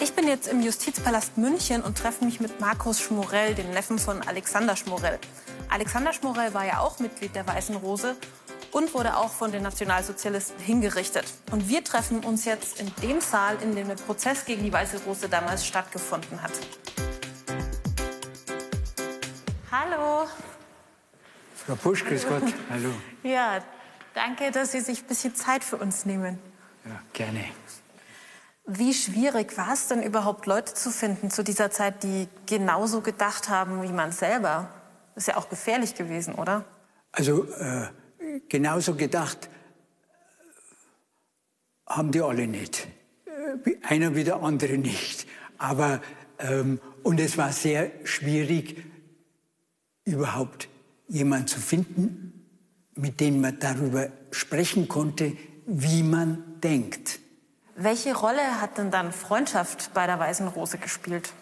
Ich 0.00 0.14
bin 0.14 0.26
jetzt 0.26 0.48
im 0.48 0.62
Justizpalast 0.62 1.36
München 1.36 1.82
und 1.82 1.98
treffe 1.98 2.24
mich 2.24 2.40
mit 2.40 2.58
Markus 2.58 2.98
Schmorell, 3.02 3.54
dem 3.54 3.70
Neffen 3.72 3.98
von 3.98 4.22
Alexander 4.22 4.74
Schmorell. 4.74 5.18
Alexander 5.68 6.14
Schmorell 6.14 6.54
war 6.54 6.64
ja 6.64 6.80
auch 6.80 6.98
Mitglied 6.98 7.34
der 7.34 7.46
Weißen 7.46 7.76
Rose 7.76 8.16
und 8.76 8.92
wurde 8.92 9.16
auch 9.16 9.30
von 9.30 9.52
den 9.52 9.62
Nationalsozialisten 9.62 10.60
hingerichtet. 10.60 11.24
Und 11.50 11.66
wir 11.66 11.82
treffen 11.82 12.22
uns 12.22 12.44
jetzt 12.44 12.78
in 12.78 12.92
dem 13.02 13.22
Saal, 13.22 13.56
in 13.62 13.74
dem 13.74 13.88
der 13.88 13.94
Prozess 13.94 14.44
gegen 14.44 14.64
die 14.64 14.72
Weiße 14.72 15.02
Rose 15.06 15.30
damals 15.30 15.64
stattgefunden 15.66 16.42
hat. 16.42 16.52
Hallo. 19.72 20.28
Frau 21.54 21.74
Pusch, 21.76 22.04
grüß 22.04 22.28
Gott. 22.28 22.42
Hallo. 22.70 22.90
Ja, 23.22 23.60
danke, 24.12 24.50
dass 24.50 24.72
Sie 24.72 24.80
sich 24.80 25.04
ein 25.04 25.06
bisschen 25.06 25.34
Zeit 25.34 25.64
für 25.64 25.78
uns 25.78 26.04
nehmen. 26.04 26.38
Ja, 26.84 27.00
gerne. 27.14 27.46
Wie 28.66 28.92
schwierig 28.92 29.56
war 29.56 29.72
es 29.72 29.88
denn 29.88 30.02
überhaupt, 30.02 30.44
Leute 30.44 30.74
zu 30.74 30.90
finden 30.90 31.30
zu 31.30 31.42
dieser 31.42 31.70
Zeit, 31.70 32.02
die 32.02 32.28
genauso 32.44 33.00
gedacht 33.00 33.48
haben 33.48 33.82
wie 33.82 33.92
man 33.92 34.12
selber? 34.12 34.68
Ist 35.14 35.28
ja 35.28 35.38
auch 35.38 35.48
gefährlich 35.48 35.94
gewesen, 35.94 36.34
oder? 36.34 36.66
Also 37.12 37.44
äh, 37.54 37.86
genauso 38.48 38.94
gedacht 38.94 39.48
haben 41.86 42.10
die 42.10 42.20
alle 42.20 42.46
nicht. 42.46 42.88
Einer 43.82 44.14
wie 44.14 44.24
der 44.24 44.42
andere 44.42 44.76
nicht. 44.76 45.26
Aber, 45.58 46.00
ähm, 46.38 46.80
und 47.02 47.20
es 47.20 47.38
war 47.38 47.52
sehr 47.52 47.90
schwierig, 48.04 48.82
überhaupt 50.04 50.68
jemanden 51.08 51.46
zu 51.46 51.60
finden, 51.60 52.32
mit 52.94 53.20
dem 53.20 53.40
man 53.40 53.58
darüber 53.58 54.08
sprechen 54.30 54.88
konnte, 54.88 55.36
wie 55.66 56.02
man 56.02 56.60
denkt. 56.62 57.20
Welche 57.76 58.16
Rolle 58.16 58.60
hat 58.60 58.78
denn 58.78 58.90
dann 58.90 59.12
Freundschaft 59.12 59.92
bei 59.92 60.06
der 60.06 60.18
Weißen 60.18 60.48
Rose 60.48 60.78
gespielt? 60.78 61.32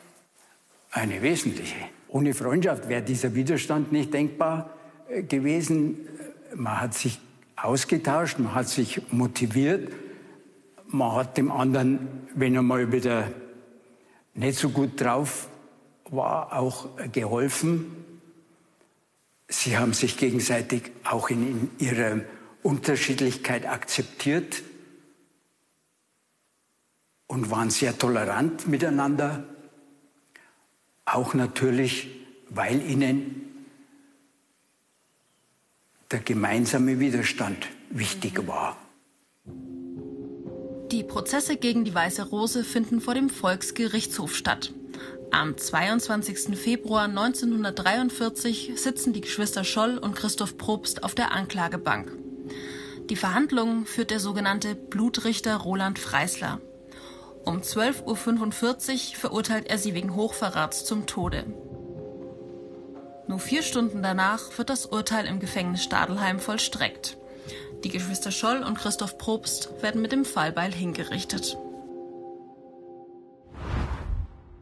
Eine 0.90 1.22
wesentliche. 1.22 1.76
Ohne 2.08 2.34
Freundschaft 2.34 2.88
wäre 2.88 3.02
dieser 3.02 3.34
Widerstand 3.34 3.92
nicht 3.92 4.12
denkbar 4.12 4.70
äh, 5.08 5.22
gewesen 5.22 6.08
man 6.56 6.80
hat 6.80 6.94
sich 6.94 7.20
ausgetauscht, 7.56 8.38
man 8.38 8.54
hat 8.54 8.68
sich 8.68 9.12
motiviert, 9.12 9.92
man 10.87 11.12
hat 11.12 11.37
dem 11.37 11.50
anderen, 11.50 12.28
wenn 12.34 12.54
er 12.54 12.62
mal 12.62 12.92
wieder 12.92 13.30
nicht 14.34 14.58
so 14.58 14.70
gut 14.70 15.00
drauf 15.00 15.49
war, 16.11 16.52
auch 16.52 16.88
geholfen. 17.12 17.87
Sie 19.49 19.76
haben 19.76 19.92
sich 19.92 20.16
gegenseitig 20.16 20.92
auch 21.04 21.30
in, 21.30 21.70
ihrer 21.78 22.20
Unterschiedlichkeit 22.62 23.66
akzeptiert. 23.66 24.62
und 27.34 27.50
waren 27.50 27.70
sehr 27.70 27.99
tolerant 27.99 28.68
miteinander. 28.68 29.44
Auch 31.04 31.34
natürlich, 31.34 32.08
weil 32.49 32.80
ihnen 32.88 33.43
der 36.11 36.20
gemeinsame 36.20 37.00
Widerstand 37.00 37.66
wichtig 37.90 38.46
war. 38.46 38.76
Die 40.90 41.02
Prozesse 41.02 41.56
gegen 41.56 41.84
die 41.84 41.94
Weiße 41.94 42.28
Rose 42.28 42.62
finden 42.62 43.00
vor 43.00 43.14
dem 43.14 43.28
Volksgerichtshof 43.28 44.34
statt. 44.34 44.73
Am 45.30 45.56
22. 45.56 46.56
Februar 46.56 47.04
1943 47.04 48.73
sitzen 48.76 49.12
die 49.12 49.23
Geschwister 49.23 49.64
Scholl 49.64 49.99
und 49.99 50.14
Christoph 50.14 50.56
Probst 50.56 51.02
auf 51.02 51.14
der 51.16 51.32
Anklagebank. 51.32 52.12
Die 53.11 53.16
Verhandlungen 53.16 53.87
führt 53.87 54.11
der 54.11 54.20
sogenannte 54.20 54.75
Blutrichter 54.76 55.56
Roland 55.56 55.99
Freisler. 55.99 56.61
Um 57.44 57.61
12.45 57.61 58.04
Uhr 58.04 59.16
verurteilt 59.16 59.68
er 59.68 59.78
sie 59.78 59.94
wegen 59.94 60.14
Hochverrats 60.14 60.84
zum 60.84 61.06
Tode. 61.06 61.44
Nur 63.26 63.38
vier 63.38 63.62
Stunden 63.62 64.02
danach 64.02 64.58
wird 64.58 64.70
das 64.70 64.86
Urteil 64.86 65.26
im 65.26 65.40
Gefängnis 65.40 65.82
Stadelheim 65.82 66.38
vollstreckt. 66.38 67.16
Die 67.82 67.88
Geschwister 67.88 68.30
Scholl 68.30 68.62
und 68.62 68.78
Christoph 68.78 69.18
Probst 69.18 69.70
werden 69.82 70.00
mit 70.02 70.12
dem 70.12 70.24
Fallbeil 70.24 70.72
hingerichtet. 70.72 71.56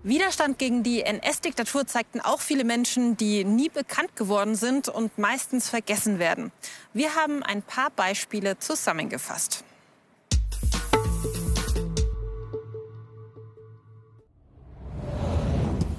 Widerstand 0.04 0.58
gegen 0.58 0.82
die 0.82 1.02
NS-Diktatur 1.02 1.86
zeigten 1.86 2.20
auch 2.20 2.40
viele 2.40 2.64
Menschen, 2.64 3.16
die 3.16 3.44
nie 3.44 3.68
bekannt 3.68 4.16
geworden 4.16 4.56
sind 4.56 4.88
und 4.88 5.16
meistens 5.16 5.68
vergessen 5.68 6.18
werden. 6.18 6.50
Wir 6.92 7.14
haben 7.14 7.44
ein 7.44 7.62
paar 7.62 7.90
Beispiele 7.90 8.58
zusammengefasst. 8.58 9.64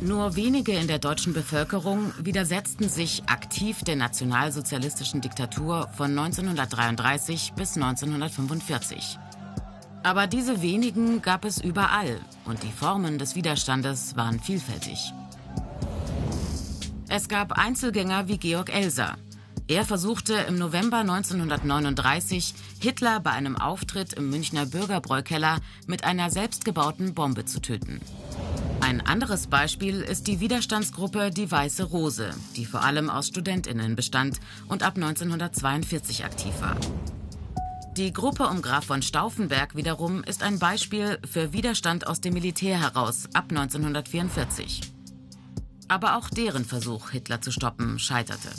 Nur 0.04 0.36
wenige 0.36 0.74
in 0.74 0.88
der 0.88 1.00
deutschen 1.00 1.32
Bevölkerung 1.32 2.12
widersetzten 2.20 2.90
sich 2.90 3.24
aktiv 3.28 3.84
der 3.84 3.96
nationalsozialistischen 3.96 5.22
Diktatur 5.22 5.88
von 5.96 6.18
1933 6.18 7.54
bis 7.56 7.78
1945. 7.78 9.18
Aber 10.04 10.28
diese 10.28 10.62
wenigen 10.62 11.22
gab 11.22 11.46
es 11.46 11.58
überall 11.58 12.20
und 12.44 12.64
die 12.64 12.72
Formen 12.74 13.18
des 13.18 13.36
Widerstandes 13.36 14.18
waren 14.18 14.42
vielfältig. 14.42 15.14
Es 17.08 17.30
gab 17.30 17.54
Einzelgänger 17.54 18.28
wie 18.28 18.38
Georg 18.38 18.76
Elser. 18.76 19.16
Er 19.70 19.86
versuchte 19.86 20.34
im 20.34 20.56
November 20.56 20.98
1939 20.98 22.54
Hitler 22.82 23.22
bei 23.22 23.32
einem 23.32 23.56
Auftritt 23.56 24.12
im 24.12 24.30
Münchner 24.30 24.66
Bürgerbräukeller 24.66 25.60
mit 25.88 26.04
einer 26.04 26.30
selbstgebauten 26.30 27.14
Bombe 27.14 27.46
zu 27.46 27.62
töten. 27.62 28.02
Ein 28.84 29.00
anderes 29.00 29.48
Beispiel 29.48 30.02
ist 30.02 30.28
die 30.28 30.42
Widerstandsgruppe 30.42 31.32
Die 31.32 31.50
Weiße 31.50 31.86
Rose, 31.86 32.32
die 32.58 32.66
vor 32.66 32.84
allem 32.84 33.10
aus 33.10 33.30
Studentinnen 33.30 33.96
bestand 33.96 34.42
und 34.68 34.84
ab 34.84 34.96
1942 34.96 36.25
aktiv 36.25 36.52
war. 36.60 36.75
Die 37.96 38.12
Gruppe 38.12 38.46
um 38.46 38.62
Graf 38.62 38.84
von 38.84 39.02
Stauffenberg 39.02 39.78
wiederum 39.78 40.22
ist 40.25 40.44
ein 40.44 40.60
Beispiel 40.60 41.18
für 41.25 41.54
Widerstand 41.54 42.08
aus 42.08 42.20
dem 42.20 42.34
Militär 42.34 42.78
heraus 42.78 43.30
ab 43.34 43.46
1944. 43.52 44.82
Aber 45.88 46.18
auch 46.18 46.30
deren 46.30 46.66
Versuch, 46.66 47.12
Hitler 47.12 47.40
zu 47.40 47.54
stoppen, 47.54 48.00
scheiterte. 48.00 48.50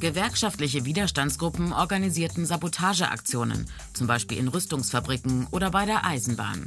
Gewerkschaftliche 0.00 0.86
Widerstandsgruppen 0.86 1.74
organisierten 1.74 2.46
Sabotageaktionen, 2.46 3.66
zum 3.92 4.06
Beispiel 4.06 4.38
in 4.38 4.48
Rüstungsfabriken 4.48 5.46
oder 5.50 5.70
bei 5.70 5.84
der 5.84 6.06
Eisenbahn. 6.06 6.64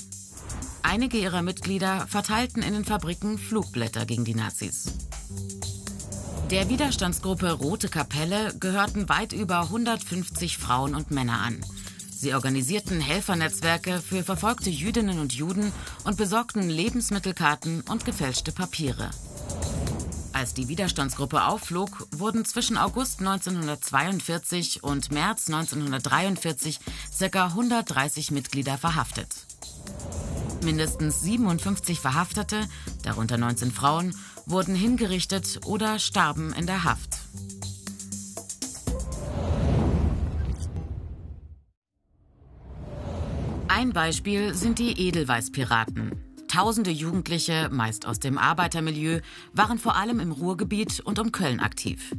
Einige 0.83 1.17
ihrer 1.17 1.41
Mitglieder 1.41 2.05
verteilten 2.07 2.61
in 2.61 2.73
den 2.73 2.85
Fabriken 2.85 3.39
Flugblätter 3.39 4.05
gegen 4.05 4.23
die 4.23 4.35
Nazis. 4.35 4.93
Der 6.51 6.69
Widerstandsgruppe 6.69 7.53
Rote 7.53 7.89
Kapelle 7.89 8.53
gehörten 8.59 9.09
weit 9.09 9.33
über 9.33 9.61
150 9.61 10.59
Frauen 10.59 10.93
und 10.93 11.09
Männer 11.09 11.41
an. 11.41 11.59
Sie 12.15 12.35
organisierten 12.35 13.01
Helfernetzwerke 13.01 13.99
für 13.99 14.23
verfolgte 14.23 14.69
Jüdinnen 14.69 15.19
und 15.19 15.33
Juden 15.33 15.71
und 16.03 16.17
besorgten 16.17 16.69
Lebensmittelkarten 16.69 17.81
und 17.89 18.05
gefälschte 18.05 18.51
Papiere. 18.51 19.09
Als 20.33 20.55
die 20.55 20.67
Widerstandsgruppe 20.67 21.45
aufflog, 21.45 22.07
wurden 22.11 22.43
zwischen 22.43 22.75
August 22.75 23.19
1942 23.19 24.83
und 24.83 25.11
März 25.11 25.47
1943 25.47 26.79
ca. 27.31 27.45
130 27.45 28.31
Mitglieder 28.31 28.79
verhaftet. 28.79 29.45
Mindestens 30.63 31.21
57 31.21 31.99
Verhaftete, 31.99 32.67
darunter 33.03 33.37
19 33.37 33.71
Frauen, 33.71 34.15
wurden 34.47 34.75
hingerichtet 34.75 35.61
oder 35.65 35.99
starben 35.99 36.51
in 36.53 36.65
der 36.65 36.83
Haft. 36.83 37.19
Ein 43.67 43.93
Beispiel 43.93 44.55
sind 44.55 44.79
die 44.79 44.99
Edelweißpiraten. 44.99 46.32
Tausende 46.53 46.91
Jugendliche, 46.91 47.69
meist 47.71 48.05
aus 48.05 48.19
dem 48.19 48.37
Arbeitermilieu, 48.37 49.21
waren 49.53 49.79
vor 49.79 49.95
allem 49.95 50.19
im 50.19 50.31
Ruhrgebiet 50.31 50.99
und 50.99 51.17
um 51.17 51.31
Köln 51.31 51.59
aktiv. 51.59 52.15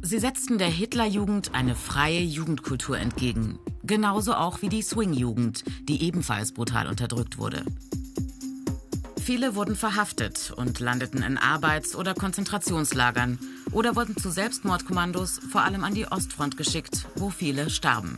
Sie 0.00 0.20
setzten 0.20 0.58
der 0.58 0.68
Hitlerjugend 0.68 1.56
eine 1.56 1.74
freie 1.74 2.20
Jugendkultur 2.20 2.96
entgegen, 2.98 3.58
genauso 3.82 4.34
auch 4.34 4.62
wie 4.62 4.68
die 4.68 4.82
Swing-Jugend, 4.82 5.64
die 5.88 6.04
ebenfalls 6.04 6.52
brutal 6.52 6.86
unterdrückt 6.86 7.38
wurde. 7.38 7.64
Viele 9.20 9.56
wurden 9.56 9.74
verhaftet 9.74 10.52
und 10.54 10.78
landeten 10.78 11.24
in 11.24 11.36
Arbeits- 11.36 11.96
oder 11.96 12.14
Konzentrationslagern 12.14 13.40
oder 13.72 13.96
wurden 13.96 14.16
zu 14.16 14.30
Selbstmordkommandos 14.30 15.40
vor 15.50 15.62
allem 15.62 15.82
an 15.82 15.94
die 15.94 16.06
Ostfront 16.06 16.56
geschickt, 16.56 17.08
wo 17.16 17.28
viele 17.28 17.70
starben. 17.70 18.14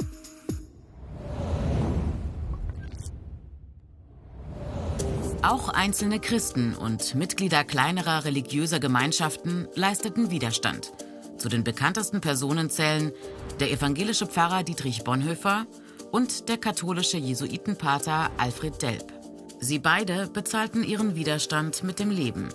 Auch 5.42 5.70
einzelne 5.70 6.20
Christen 6.20 6.74
und 6.74 7.14
Mitglieder 7.14 7.64
kleinerer 7.64 8.26
religiöser 8.26 8.78
Gemeinschaften 8.78 9.68
leisteten 9.74 10.30
Widerstand. 10.30 10.92
Zu 11.38 11.48
den 11.48 11.64
bekanntesten 11.64 12.20
Personen 12.20 12.68
zählen 12.68 13.10
der 13.58 13.70
evangelische 13.70 14.26
Pfarrer 14.26 14.64
Dietrich 14.64 15.02
Bonhoeffer 15.02 15.66
und 16.10 16.50
der 16.50 16.58
katholische 16.58 17.16
Jesuitenpater 17.16 18.30
Alfred 18.36 18.82
Delp. 18.82 19.14
Sie 19.60 19.78
beide 19.78 20.28
bezahlten 20.28 20.84
ihren 20.84 21.14
Widerstand 21.14 21.84
mit 21.84 22.00
dem 22.00 22.10
Leben. 22.10 22.50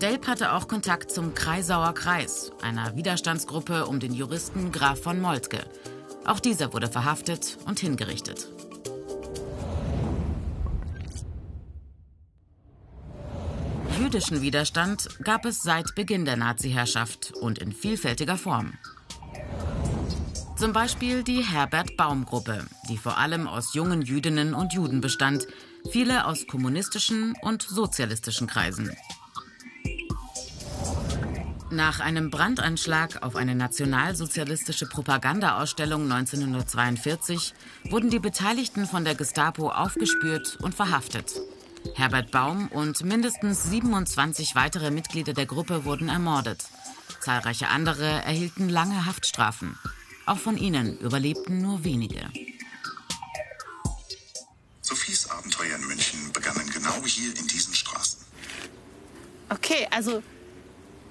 Delp 0.00 0.28
hatte 0.28 0.52
auch 0.52 0.68
Kontakt 0.68 1.10
zum 1.10 1.34
Kreisauer 1.34 1.92
Kreis, 1.94 2.52
einer 2.62 2.94
Widerstandsgruppe 2.94 3.86
um 3.86 3.98
den 3.98 4.14
Juristen 4.14 4.70
Graf 4.70 5.00
von 5.00 5.20
Moltke. 5.20 5.64
Auch 6.24 6.38
dieser 6.38 6.72
wurde 6.72 6.88
verhaftet 6.88 7.58
und 7.66 7.80
hingerichtet. 7.80 8.48
Jüdischen 14.06 14.40
Widerstand 14.40 15.08
gab 15.24 15.44
es 15.46 15.64
seit 15.64 15.96
Beginn 15.96 16.24
der 16.24 16.36
Nazi-Herrschaft 16.36 17.32
und 17.40 17.58
in 17.58 17.72
vielfältiger 17.72 18.36
Form. 18.36 18.74
Zum 20.56 20.72
Beispiel 20.72 21.24
die 21.24 21.42
Herbert 21.42 21.96
Baum-Gruppe, 21.96 22.66
die 22.88 22.98
vor 22.98 23.18
allem 23.18 23.48
aus 23.48 23.74
jungen 23.74 24.02
Jüdinnen 24.02 24.54
und 24.54 24.72
Juden 24.72 25.00
bestand, 25.00 25.48
viele 25.90 26.24
aus 26.24 26.46
kommunistischen 26.46 27.34
und 27.42 27.62
sozialistischen 27.62 28.46
Kreisen. 28.46 28.92
Nach 31.72 31.98
einem 31.98 32.30
Brandanschlag 32.30 33.24
auf 33.24 33.34
eine 33.34 33.56
nationalsozialistische 33.56 34.86
Propagandaausstellung 34.86 36.04
1942 36.04 37.54
wurden 37.90 38.10
die 38.10 38.20
Beteiligten 38.20 38.86
von 38.86 39.04
der 39.04 39.16
Gestapo 39.16 39.68
aufgespürt 39.70 40.58
und 40.62 40.76
verhaftet. 40.76 41.32
Herbert 41.94 42.30
Baum 42.30 42.68
und 42.68 43.04
mindestens 43.04 43.64
27 43.64 44.54
weitere 44.54 44.90
Mitglieder 44.90 45.32
der 45.32 45.46
Gruppe 45.46 45.84
wurden 45.84 46.08
ermordet. 46.08 46.64
Zahlreiche 47.20 47.68
andere 47.68 48.06
erhielten 48.24 48.68
lange 48.68 49.06
Haftstrafen. 49.06 49.78
Auch 50.26 50.38
von 50.38 50.56
ihnen 50.56 50.98
überlebten 50.98 51.60
nur 51.60 51.84
wenige. 51.84 52.30
Sophies 54.80 55.30
Abenteuer 55.30 55.76
in 55.76 55.86
München 55.86 56.32
begannen 56.32 56.68
genau 56.72 57.04
hier 57.04 57.36
in 57.36 57.46
diesen 57.46 57.74
Straßen. 57.74 58.20
Okay, 59.48 59.86
also 59.90 60.22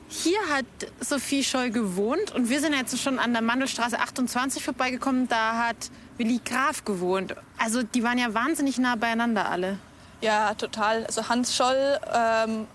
hier 0.08 0.40
hat 0.50 0.66
Sophie 1.00 1.44
Scholl 1.44 1.72
gewohnt 1.72 2.32
und 2.32 2.50
wir 2.50 2.60
sind 2.60 2.74
jetzt 2.74 3.00
schon 3.02 3.20
an 3.20 3.34
der 3.34 3.42
Mandelstraße 3.42 4.00
28 4.00 4.64
vorbeigekommen. 4.64 5.28
Da 5.28 5.68
hat 5.68 5.92
Willi 6.18 6.40
Graf 6.44 6.86
gewohnt. 6.86 7.36
Also 7.58 7.84
die 7.84 8.04
waren 8.04 8.18
ja 8.18 8.34
wahnsinnig 8.34 8.78
nah 8.78 8.96
beieinander 8.96 9.50
alle. 9.50 9.80
Ja, 10.22 10.54
total. 10.54 11.06
Also 11.06 11.28
Hans 11.30 11.56
Scholl 11.56 12.00
ähm, 12.14 12.68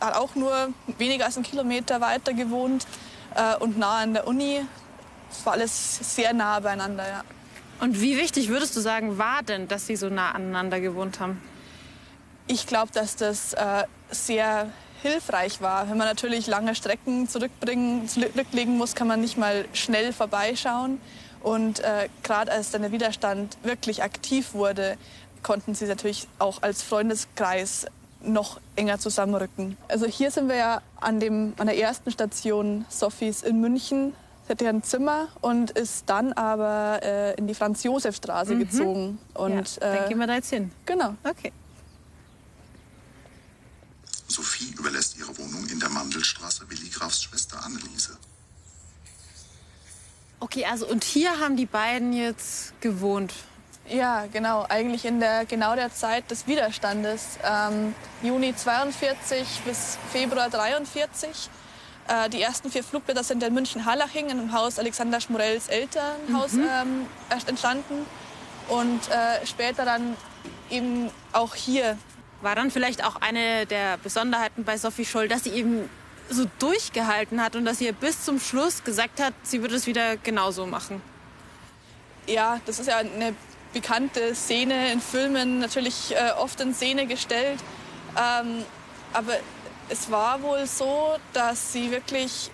hat 0.00 0.14
auch 0.16 0.34
nur 0.34 0.72
weniger 0.98 1.26
als 1.26 1.36
einen 1.36 1.44
Kilometer 1.44 2.00
weiter 2.00 2.32
gewohnt. 2.32 2.86
äh, 3.34 3.56
und 3.56 3.78
nah 3.78 3.98
an 3.98 4.14
der 4.14 4.26
Uni. 4.26 4.60
Es 5.30 5.44
war 5.46 5.54
alles 5.54 6.16
sehr 6.16 6.32
nah 6.32 6.60
beieinander, 6.60 7.08
ja. 7.08 7.24
Und 7.80 8.00
wie 8.00 8.16
wichtig 8.18 8.48
würdest 8.48 8.76
du 8.76 8.80
sagen, 8.80 9.16
war 9.16 9.42
denn, 9.42 9.68
dass 9.68 9.86
Sie 9.86 9.96
so 9.96 10.08
nah 10.08 10.32
aneinander 10.32 10.80
gewohnt 10.80 11.20
haben? 11.20 11.40
Ich 12.46 12.66
glaube, 12.66 12.92
dass 12.92 13.16
das 13.16 13.54
äh, 13.54 13.84
sehr 14.10 14.68
hilfreich 15.02 15.62
war. 15.62 15.88
Wenn 15.88 15.96
man 15.96 16.06
natürlich 16.06 16.46
lange 16.46 16.74
Strecken 16.74 17.28
zurückbringen, 17.28 18.06
zurücklegen 18.08 18.76
muss, 18.76 18.94
kann 18.94 19.06
man 19.06 19.20
nicht 19.20 19.38
mal 19.38 19.64
schnell 19.72 20.12
vorbeischauen. 20.12 21.00
Und 21.42 21.80
äh, 21.80 22.08
gerade 22.22 22.52
als 22.52 22.70
dann 22.70 22.82
der 22.82 22.92
Widerstand 22.92 23.56
wirklich 23.62 24.02
aktiv 24.02 24.52
wurde, 24.52 24.98
konnten 25.42 25.74
sie 25.74 25.86
natürlich 25.86 26.28
auch 26.38 26.62
als 26.62 26.82
Freundeskreis 26.82 27.86
noch 28.22 28.60
enger 28.76 28.98
zusammenrücken. 28.98 29.76
Also 29.88 30.06
hier 30.06 30.30
sind 30.30 30.48
wir 30.48 30.56
ja 30.56 30.82
an, 31.00 31.20
dem, 31.20 31.54
an 31.58 31.66
der 31.66 31.78
ersten 31.78 32.10
Station 32.10 32.84
Sophies 32.88 33.42
in 33.42 33.60
München. 33.60 34.14
Sie 34.46 34.52
hatte 34.52 34.68
ein 34.68 34.82
Zimmer 34.82 35.28
und 35.40 35.70
ist 35.70 36.04
dann 36.06 36.32
aber 36.32 37.00
äh, 37.02 37.34
in 37.36 37.46
die 37.46 37.54
Franz-Josef-Straße 37.54 38.54
mhm. 38.54 38.58
gezogen. 38.58 39.18
Und, 39.34 39.76
ja, 39.76 39.80
dann 39.80 40.04
äh, 40.04 40.08
gehen 40.08 40.18
wir 40.18 40.26
da 40.26 40.34
jetzt 40.34 40.50
hin. 40.50 40.70
Genau. 40.86 41.14
Okay. 41.24 41.52
Sophie 44.28 44.72
überlässt 44.78 45.18
ihre 45.18 45.36
Wohnung 45.38 45.66
in 45.66 45.80
der 45.80 45.88
Mandelstraße 45.88 46.68
Willi 46.70 46.88
Grafs 46.88 47.22
Schwester 47.22 47.64
Anneliese. 47.64 48.16
Okay, 50.38 50.64
also 50.64 50.86
und 50.86 51.04
hier 51.04 51.38
haben 51.38 51.56
die 51.56 51.66
beiden 51.66 52.12
jetzt 52.12 52.80
gewohnt. 52.80 53.34
Ja, 53.90 54.26
genau. 54.32 54.66
Eigentlich 54.68 55.04
in 55.04 55.18
der 55.18 55.44
genau 55.44 55.74
der 55.74 55.92
Zeit 55.92 56.30
des 56.30 56.46
Widerstandes. 56.46 57.38
Ähm, 57.44 57.94
Juni 58.22 58.54
42 58.54 59.60
bis 59.64 59.98
Februar 60.12 60.48
43. 60.48 61.50
Äh, 62.06 62.30
die 62.30 62.40
ersten 62.40 62.70
vier 62.70 62.84
Flugblätter 62.84 63.24
sind 63.24 63.42
in 63.42 63.52
München-Harlaching 63.52 64.30
im 64.30 64.52
Haus 64.52 64.78
Alexander 64.78 65.20
Schmorells 65.20 65.68
Elternhaus 65.68 66.52
mhm. 66.52 66.68
ähm, 66.70 67.06
entstanden. 67.46 68.06
Und 68.68 69.08
äh, 69.10 69.44
später 69.44 69.84
dann 69.84 70.16
eben 70.70 71.10
auch 71.32 71.56
hier 71.56 71.98
war 72.42 72.54
dann 72.54 72.70
vielleicht 72.70 73.04
auch 73.04 73.16
eine 73.16 73.66
der 73.66 73.98
Besonderheiten 73.98 74.64
bei 74.64 74.78
Sophie 74.78 75.04
Scholl, 75.04 75.28
dass 75.28 75.44
sie 75.44 75.50
eben 75.50 75.90
so 76.30 76.46
durchgehalten 76.60 77.42
hat 77.42 77.56
und 77.56 77.64
dass 77.64 77.78
sie 77.78 77.90
bis 77.92 78.24
zum 78.24 78.38
Schluss 78.38 78.84
gesagt 78.84 79.20
hat, 79.20 79.34
sie 79.42 79.60
würde 79.62 79.74
es 79.74 79.86
wieder 79.86 80.16
genauso 80.16 80.64
machen. 80.64 81.02
Ja, 82.26 82.60
das 82.64 82.78
ist 82.78 82.86
ja 82.86 82.98
eine 82.98 83.34
bekannte 83.72 84.34
Szene 84.34 84.92
in 84.92 85.00
Filmen, 85.00 85.60
natürlich 85.60 86.14
äh, 86.14 86.32
oft 86.38 86.60
in 86.60 86.74
Szene 86.74 87.06
gestellt. 87.06 87.60
Ähm, 88.16 88.64
aber 89.12 89.34
es 89.88 90.10
war 90.10 90.42
wohl 90.42 90.66
so, 90.66 91.16
dass 91.32 91.72
sie 91.72 91.90
wirklich 91.90 92.50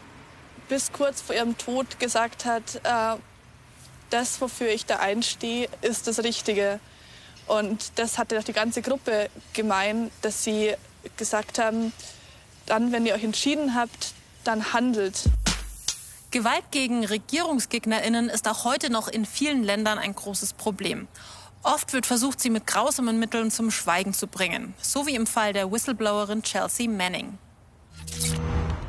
bis 0.69 0.93
kurz 0.93 1.21
vor 1.21 1.35
ihrem 1.35 1.57
Tod 1.57 1.99
gesagt 1.99 2.45
hat, 2.45 2.77
äh, 2.83 3.19
das, 4.11 4.41
wofür 4.41 4.69
ich 4.69 4.87
da 4.87 4.97
einstehe, 4.97 5.69
ist 5.83 6.07
das 6.07 6.23
Richtige. 6.23 6.81
Und 7.47 7.99
das 7.99 8.19
hatte 8.19 8.37
doch 8.37 8.45
die 8.45 8.53
ganze 8.53 8.83
Gruppe 8.83 9.31
gemein, 9.53 10.11
dass 10.23 10.45
sie 10.45 10.75
gesagt 11.17 11.59
haben, 11.59 11.93
dann, 12.67 12.93
wenn 12.93 13.07
ihr 13.07 13.15
euch 13.15 13.25
entschieden 13.25 13.75
habt, 13.75 14.13
dann 14.45 14.73
handelt. 14.73 15.25
Gewalt 16.31 16.71
gegen 16.73 17.05
RegierungsgegnerInnen 17.05 18.29
ist 18.29 18.49
auch 18.49 18.65
heute 18.65 18.91
noch 18.91 19.09
in 19.09 19.25
vielen 19.25 19.63
Ländern 19.63 19.99
ein 19.99 20.15
großes 20.15 20.55
Problem. 20.55 21.07
Oft 21.63 21.93
wird 21.93 22.07
versucht, 22.07 22.41
sie 22.41 22.51
mit 22.51 22.67
grausamen 22.67 23.19
Mitteln 23.19 23.51
zum 23.51 23.71
Schweigen 23.71 24.13
zu 24.13 24.27
bringen. 24.27 24.75
So 24.81 25.07
wie 25.07 25.15
im 25.15 25.27
Fall 25.27 25.53
der 25.53 25.71
Whistleblowerin 25.71 26.43
Chelsea 26.43 26.89
Manning. 26.89 27.39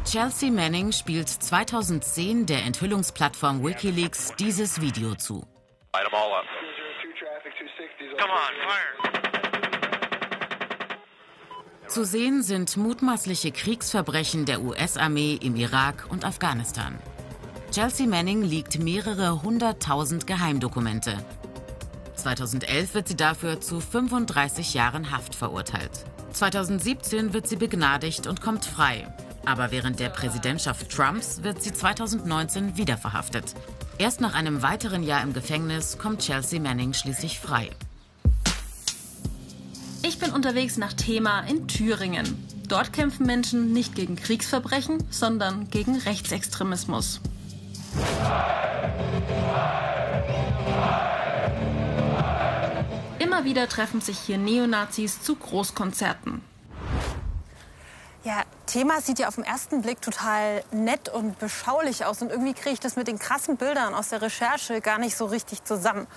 Chelsea 0.05 0.51
Manning 0.51 0.91
spielt 0.91 1.29
2010 1.29 2.45
der 2.45 2.63
Enthüllungsplattform 2.63 3.63
Wikileaks 3.63 4.33
dieses 4.39 4.81
Video 4.81 5.15
zu. 5.15 5.45
Zu 11.87 12.03
sehen 12.03 12.43
sind 12.43 12.77
mutmaßliche 12.77 13.51
Kriegsverbrechen 13.51 14.45
der 14.45 14.61
US-Armee 14.61 15.39
im 15.41 15.55
Irak 15.55 16.07
und 16.09 16.25
Afghanistan. 16.25 16.99
Chelsea 17.71 18.07
Manning 18.07 18.43
liegt 18.43 18.79
mehrere 18.79 19.43
hunderttausend 19.43 20.25
Geheimdokumente. 20.25 21.17
2011 22.15 22.93
wird 22.93 23.07
sie 23.09 23.17
dafür 23.17 23.61
zu 23.61 23.79
35 23.79 24.73
Jahren 24.73 25.11
Haft 25.11 25.35
verurteilt. 25.35 25.91
2017 26.33 27.33
wird 27.33 27.47
sie 27.47 27.57
begnadigt 27.57 28.25
und 28.25 28.41
kommt 28.41 28.65
frei. 28.65 29.13
Aber 29.45 29.71
während 29.71 29.99
der 29.99 30.09
Präsidentschaft 30.09 30.89
Trumps 30.89 31.43
wird 31.43 31.61
sie 31.61 31.73
2019 31.73 32.77
wieder 32.77 32.97
verhaftet. 32.97 33.53
Erst 33.97 34.21
nach 34.21 34.33
einem 34.33 34.61
weiteren 34.61 35.03
Jahr 35.03 35.21
im 35.21 35.33
Gefängnis 35.33 35.97
kommt 35.97 36.21
Chelsea 36.21 36.59
Manning 36.59 36.93
schließlich 36.93 37.39
frei. 37.39 37.69
Ich 40.03 40.19
bin 40.19 40.31
unterwegs 40.31 40.77
nach 40.77 40.93
Thema 40.93 41.41
in 41.41 41.67
Thüringen. 41.67 42.47
Dort 42.67 42.93
kämpfen 42.93 43.25
Menschen 43.25 43.73
nicht 43.73 43.93
gegen 43.93 44.15
Kriegsverbrechen, 44.15 45.03
sondern 45.09 45.69
gegen 45.69 45.97
Rechtsextremismus. 45.97 47.21
Immer 53.19 53.43
wieder 53.43 53.67
treffen 53.67 54.01
sich 54.01 54.19
hier 54.19 54.37
Neonazis 54.37 55.21
zu 55.21 55.35
Großkonzerten. 55.35 56.41
Ja, 58.23 58.43
Thema 58.65 58.99
sieht 58.99 59.19
ja 59.19 59.27
auf 59.29 59.35
den 59.35 59.45
ersten 59.45 59.81
Blick 59.81 60.01
total 60.01 60.63
nett 60.71 61.07
und 61.07 61.39
beschaulich 61.39 62.03
aus. 62.03 62.21
Und 62.21 62.29
irgendwie 62.29 62.53
kriege 62.53 62.71
ich 62.71 62.79
das 62.79 62.95
mit 62.95 63.07
den 63.07 63.19
krassen 63.19 63.55
Bildern 63.55 63.93
aus 63.93 64.09
der 64.09 64.21
Recherche 64.21 64.81
gar 64.81 64.97
nicht 64.97 65.15
so 65.15 65.25
richtig 65.25 65.63
zusammen. 65.63 66.07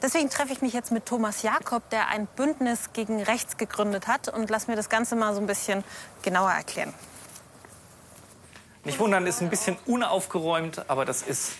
Deswegen 0.00 0.30
treffe 0.30 0.52
ich 0.52 0.62
mich 0.62 0.72
jetzt 0.72 0.90
mit 0.90 1.04
Thomas 1.04 1.42
Jakob, 1.42 1.90
der 1.90 2.08
ein 2.08 2.26
Bündnis 2.26 2.94
gegen 2.94 3.22
Rechts 3.22 3.58
gegründet 3.58 4.06
hat 4.06 4.28
und 4.28 4.48
lass 4.48 4.68
mir 4.68 4.76
das 4.76 4.88
Ganze 4.88 5.16
mal 5.16 5.34
so 5.34 5.40
ein 5.40 5.46
bisschen 5.46 5.84
genauer 6.22 6.52
erklären. 6.52 6.94
Nicht 8.84 8.98
wundern, 8.98 9.26
ist 9.26 9.42
ein 9.42 9.50
bisschen 9.50 9.76
unaufgeräumt, 9.86 10.88
aber 10.88 11.04
das 11.04 11.22
ist 11.22 11.52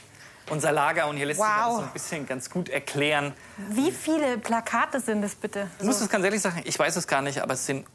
unser 0.49 0.73
Lager 0.73 1.07
und 1.07 1.17
hier 1.17 1.27
lässt 1.27 1.41
wow. 1.41 1.47
sich 1.47 1.57
das 1.57 1.77
so 1.77 1.83
ein 1.83 1.93
bisschen 1.93 2.27
ganz 2.27 2.51
gut 2.51 2.69
erklären. 2.69 3.35
Wie 3.57 3.93
viele 3.93 4.39
Plakate 4.39 5.01
sind 5.01 5.23
es 5.23 5.35
bitte? 5.35 5.71
Ich 5.79 5.85
muss 5.85 6.01
es 6.01 6.09
ganz 6.09 6.25
ehrlich 6.25 6.41
sagen, 6.41 6.63
ich 6.65 6.79
weiß 6.79 6.97
es 6.97 7.07
gar 7.07 7.23
nicht, 7.23 7.41
aber 7.41 7.55
es 7.55 7.67
sind, 7.67 7.87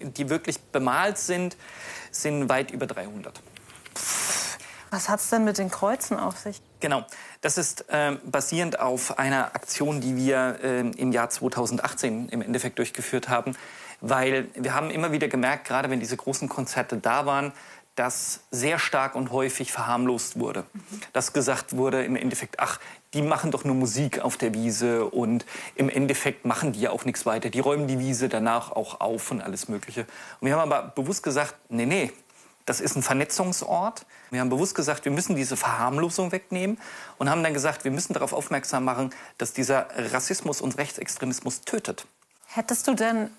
die 0.00 0.28
wirklich 0.28 0.60
bemalt 0.60 1.18
sind, 1.18 1.56
sind 2.10 2.48
weit 2.48 2.70
über 2.70 2.86
300. 2.86 3.40
Was 4.90 5.08
hat 5.08 5.20
es 5.20 5.30
denn 5.30 5.44
mit 5.44 5.58
den 5.58 5.70
Kreuzen 5.70 6.18
auf 6.18 6.36
sich? 6.36 6.60
Genau, 6.80 7.04
das 7.40 7.58
ist 7.58 7.88
äh, 7.88 8.16
basierend 8.24 8.80
auf 8.80 9.18
einer 9.18 9.54
Aktion, 9.54 10.00
die 10.00 10.16
wir 10.16 10.58
äh, 10.62 10.80
im 10.80 11.12
Jahr 11.12 11.30
2018 11.30 12.28
im 12.28 12.42
Endeffekt 12.42 12.78
durchgeführt 12.78 13.28
haben. 13.28 13.56
Weil 14.00 14.48
wir 14.54 14.74
haben 14.74 14.90
immer 14.90 15.12
wieder 15.12 15.28
gemerkt, 15.28 15.66
gerade 15.66 15.90
wenn 15.90 16.00
diese 16.00 16.16
großen 16.16 16.48
Konzerte 16.48 16.96
da 16.96 17.26
waren, 17.26 17.52
dass 17.96 18.40
sehr 18.50 18.78
stark 18.78 19.14
und 19.14 19.30
häufig 19.30 19.72
verharmlost 19.72 20.38
wurde. 20.38 20.64
Mhm. 20.72 21.00
Dass 21.12 21.32
gesagt 21.32 21.76
wurde 21.76 22.04
im 22.04 22.16
Endeffekt, 22.16 22.58
ach, 22.58 22.78
die 23.12 23.22
machen 23.22 23.50
doch 23.50 23.64
nur 23.64 23.74
Musik 23.74 24.20
auf 24.20 24.36
der 24.36 24.54
Wiese 24.54 25.04
und 25.06 25.44
im 25.74 25.88
Endeffekt 25.88 26.44
machen 26.44 26.72
die 26.72 26.80
ja 26.80 26.90
auch 26.90 27.04
nichts 27.04 27.26
weiter. 27.26 27.50
Die 27.50 27.60
räumen 27.60 27.88
die 27.88 27.98
Wiese 27.98 28.28
danach 28.28 28.70
auch 28.70 29.00
auf 29.00 29.30
und 29.30 29.42
alles 29.42 29.68
Mögliche. 29.68 30.02
Und 30.40 30.46
wir 30.46 30.56
haben 30.56 30.72
aber 30.72 30.88
bewusst 30.88 31.22
gesagt, 31.22 31.54
nee, 31.68 31.86
nee, 31.86 32.12
das 32.66 32.80
ist 32.80 32.94
ein 32.94 33.02
Vernetzungsort. 33.02 34.06
Wir 34.30 34.40
haben 34.40 34.48
bewusst 34.48 34.76
gesagt, 34.76 35.04
wir 35.04 35.12
müssen 35.12 35.34
diese 35.34 35.56
Verharmlosung 35.56 36.30
wegnehmen 36.30 36.78
und 37.18 37.28
haben 37.28 37.42
dann 37.42 37.52
gesagt, 37.52 37.82
wir 37.82 37.90
müssen 37.90 38.12
darauf 38.12 38.32
aufmerksam 38.32 38.84
machen, 38.84 39.10
dass 39.38 39.52
dieser 39.52 39.88
Rassismus 40.12 40.60
und 40.60 40.78
Rechtsextremismus 40.78 41.62
tötet. 41.62 42.06
Hättest 42.46 42.86
du 42.86 42.94
denn, 42.94 43.30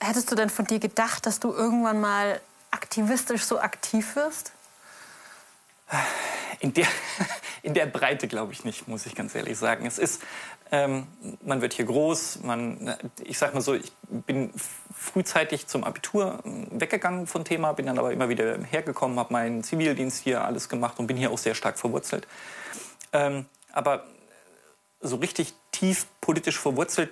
hättest 0.00 0.30
du 0.30 0.34
denn 0.34 0.50
von 0.50 0.66
dir 0.66 0.80
gedacht, 0.80 1.24
dass 1.24 1.40
du 1.40 1.50
irgendwann 1.50 2.00
mal 2.00 2.40
aktivistisch 2.74 3.44
so 3.44 3.60
aktiv 3.60 4.16
wirst? 4.16 4.52
In 6.60 6.74
der, 6.74 6.86
in 7.62 7.74
der 7.74 7.86
Breite 7.86 8.26
glaube 8.26 8.52
ich 8.52 8.64
nicht, 8.64 8.88
muss 8.88 9.06
ich 9.06 9.14
ganz 9.14 9.34
ehrlich 9.34 9.56
sagen. 9.56 9.86
Es 9.86 9.98
ist, 9.98 10.22
ähm, 10.72 11.06
man 11.42 11.60
wird 11.60 11.74
hier 11.74 11.84
groß, 11.84 12.40
man, 12.42 12.96
ich 13.22 13.38
sag 13.38 13.54
mal 13.54 13.60
so, 13.60 13.74
ich 13.74 13.92
bin 14.08 14.52
frühzeitig 14.92 15.66
zum 15.66 15.84
Abitur 15.84 16.40
ähm, 16.44 16.68
weggegangen 16.72 17.26
von 17.26 17.44
Thema, 17.44 17.72
bin 17.72 17.86
dann 17.86 17.98
aber 17.98 18.12
immer 18.12 18.28
wieder 18.28 18.58
hergekommen, 18.64 19.18
habe 19.18 19.32
meinen 19.32 19.62
Zivildienst 19.62 20.22
hier 20.22 20.44
alles 20.44 20.68
gemacht 20.68 20.98
und 20.98 21.06
bin 21.06 21.16
hier 21.16 21.30
auch 21.30 21.38
sehr 21.38 21.54
stark 21.54 21.78
verwurzelt. 21.78 22.26
Ähm, 23.12 23.46
aber 23.72 24.04
so 25.00 25.16
richtig 25.16 25.54
tief 25.70 26.06
politisch 26.20 26.58
verwurzelt 26.58 27.10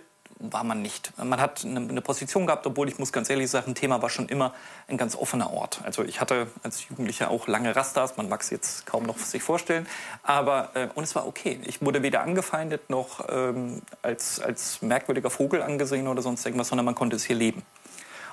war 0.51 0.65
man 0.65 0.83
nicht. 0.83 1.13
Man 1.17 1.41
hat 1.41 1.65
eine, 1.65 2.01
Position 2.01 2.47
gehabt, 2.47 2.67
obwohl 2.67 2.89
ich 2.89 2.99
muss 2.99 3.13
ganz 3.13 3.31
ehrlich 3.31 3.51
sagen, 3.51 3.75
Thema 3.75 4.03
war 4.03 4.11
schon 4.11 4.29
immer 4.29 4.53
ein 4.89 4.97
ganz 4.97 5.17
offener 5.17 5.53
Ort. 5.53 5.81
Also 5.85 6.03
ich 6.03 6.21
hatte 6.21 6.49
als 6.63 6.89
Jugendlicher 6.89 7.31
auch 7.31 7.47
lange 7.47 7.75
Rastas, 7.77 8.17
man 8.17 8.29
mag 8.29 8.41
es 8.41 8.51
jetzt 8.51 8.87
kaum 8.87 9.05
noch 9.05 9.19
sich 9.19 9.43
vorstellen, 9.43 9.87
aber 10.23 10.71
äh, 10.75 10.89
und 10.95 11.05
es 11.05 11.15
war 11.15 11.27
okay. 11.27 11.61
Ich 11.65 11.81
wurde 11.81 12.03
weder 12.03 12.23
angefeindet 12.23 12.91
noch 12.91 13.25
ähm, 13.29 13.83
als, 14.03 14.41
als 14.41 14.83
merkwürdiger 14.83 15.31
Vogel 15.31 15.63
angesehen 15.63 16.09
oder 16.09 16.23
sonst 16.23 16.45
irgendwas, 16.45 16.69
sondern 16.69 16.85
man 16.85 16.95
konnte 16.95 17.17
es 17.17 17.25
hier 17.25 17.37
leben. 17.37 17.63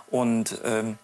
Und 0.09 0.59
ähm, 0.65 0.97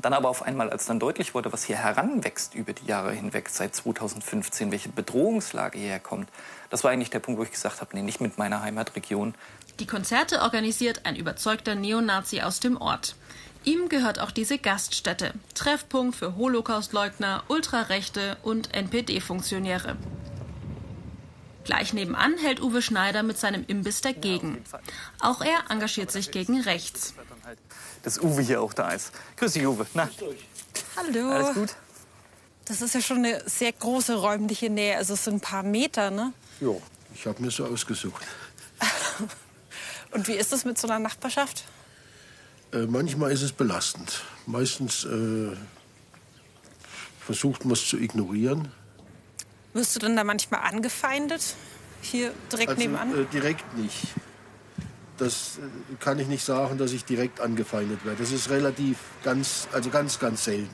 Dann 0.00 0.12
aber 0.12 0.28
auf 0.28 0.42
einmal, 0.42 0.70
als 0.70 0.86
dann 0.86 0.98
deutlich 0.98 1.34
wurde, 1.34 1.52
was 1.52 1.64
hier 1.64 1.76
heranwächst 1.76 2.54
über 2.54 2.72
die 2.72 2.86
Jahre 2.86 3.12
hinweg, 3.12 3.48
seit 3.48 3.74
2015, 3.74 4.72
welche 4.72 4.88
Bedrohungslage 4.88 5.78
hierher 5.78 6.00
kommt, 6.00 6.28
das 6.70 6.82
war 6.82 6.90
eigentlich 6.90 7.10
der 7.10 7.20
Punkt, 7.20 7.38
wo 7.38 7.44
ich 7.44 7.52
gesagt 7.52 7.80
habe, 7.80 7.94
nee, 7.94 8.02
nicht 8.02 8.20
mit 8.20 8.38
meiner 8.38 8.62
Heimatregion. 8.62 9.34
Die 9.78 9.86
Konzerte 9.86 10.42
organisiert 10.42 11.02
ein 11.04 11.16
überzeugter 11.16 11.74
Neonazi 11.74 12.40
aus 12.40 12.60
dem 12.60 12.76
Ort. 12.76 13.16
Ihm 13.64 13.88
gehört 13.88 14.20
auch 14.20 14.30
diese 14.30 14.58
Gaststätte, 14.58 15.32
Treffpunkt 15.54 16.16
für 16.16 16.36
Holocaustleugner, 16.36 17.44
Ultrarechte 17.48 18.36
und 18.42 18.74
NPD-Funktionäre. 18.74 19.96
Gleich 21.64 21.94
nebenan 21.94 22.36
hält 22.36 22.60
Uwe 22.60 22.82
Schneider 22.82 23.22
mit 23.22 23.38
seinem 23.38 23.64
Imbiss 23.66 24.02
dagegen. 24.02 24.62
Auch 25.18 25.40
er 25.40 25.70
engagiert 25.70 26.12
sich 26.12 26.30
gegen 26.30 26.60
rechts. 26.60 27.14
Dass 28.04 28.20
Uwe 28.20 28.42
hier 28.42 28.60
auch 28.60 28.74
da 28.74 28.90
ist. 28.90 29.12
Grüß 29.36 29.54
dich, 29.54 29.66
Uwe. 29.66 29.86
Na, 29.94 30.08
Hallo. 30.96 31.30
alles 31.30 31.54
gut? 31.54 31.76
Das 32.66 32.80
ist 32.80 32.94
ja 32.94 33.00
schon 33.00 33.18
eine 33.18 33.42
sehr 33.48 33.72
große 33.72 34.14
räumliche 34.14 34.70
Nähe. 34.70 34.96
Also 34.96 35.14
es 35.14 35.24
sind 35.24 35.34
ein 35.34 35.40
paar 35.40 35.62
Meter, 35.62 36.10
ne? 36.10 36.32
Ja, 36.60 36.70
ich 37.14 37.26
habe 37.26 37.42
mir 37.42 37.50
so 37.50 37.66
ausgesucht. 37.66 38.22
Und 40.12 40.28
wie 40.28 40.34
ist 40.34 40.52
das 40.52 40.64
mit 40.64 40.78
so 40.78 40.86
einer 40.86 40.98
Nachbarschaft? 40.98 41.64
Äh, 42.72 42.86
manchmal 42.86 43.32
ist 43.32 43.42
es 43.42 43.52
belastend. 43.52 44.22
Meistens 44.46 45.04
äh, 45.04 45.56
versucht 47.20 47.64
man 47.64 47.72
es 47.72 47.88
zu 47.88 47.98
ignorieren. 47.98 48.70
Wirst 49.72 49.96
du 49.96 50.00
denn 50.00 50.16
da 50.16 50.24
manchmal 50.24 50.60
angefeindet? 50.60 51.54
Hier 52.00 52.32
direkt 52.52 52.70
also, 52.70 52.80
nebenan? 52.80 53.18
Äh, 53.18 53.24
direkt 53.26 53.76
nicht. 53.76 54.08
Das 55.18 55.58
äh, 55.58 55.94
kann 56.00 56.18
ich 56.18 56.28
nicht 56.28 56.44
sagen, 56.44 56.78
dass 56.78 56.92
ich 56.92 57.04
direkt 57.04 57.40
angefeindet 57.40 58.04
werde. 58.04 58.18
Das 58.18 58.32
ist 58.32 58.50
relativ 58.50 58.98
ganz, 59.22 59.68
also 59.72 59.90
ganz, 59.90 60.18
ganz 60.18 60.44
selten. 60.44 60.70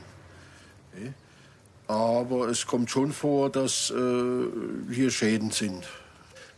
Aber 1.86 2.48
es 2.48 2.66
kommt 2.66 2.90
schon 2.90 3.12
vor, 3.12 3.50
dass 3.50 3.90
äh, 3.90 4.44
hier 4.92 5.10
Schäden 5.10 5.50
sind. 5.50 5.84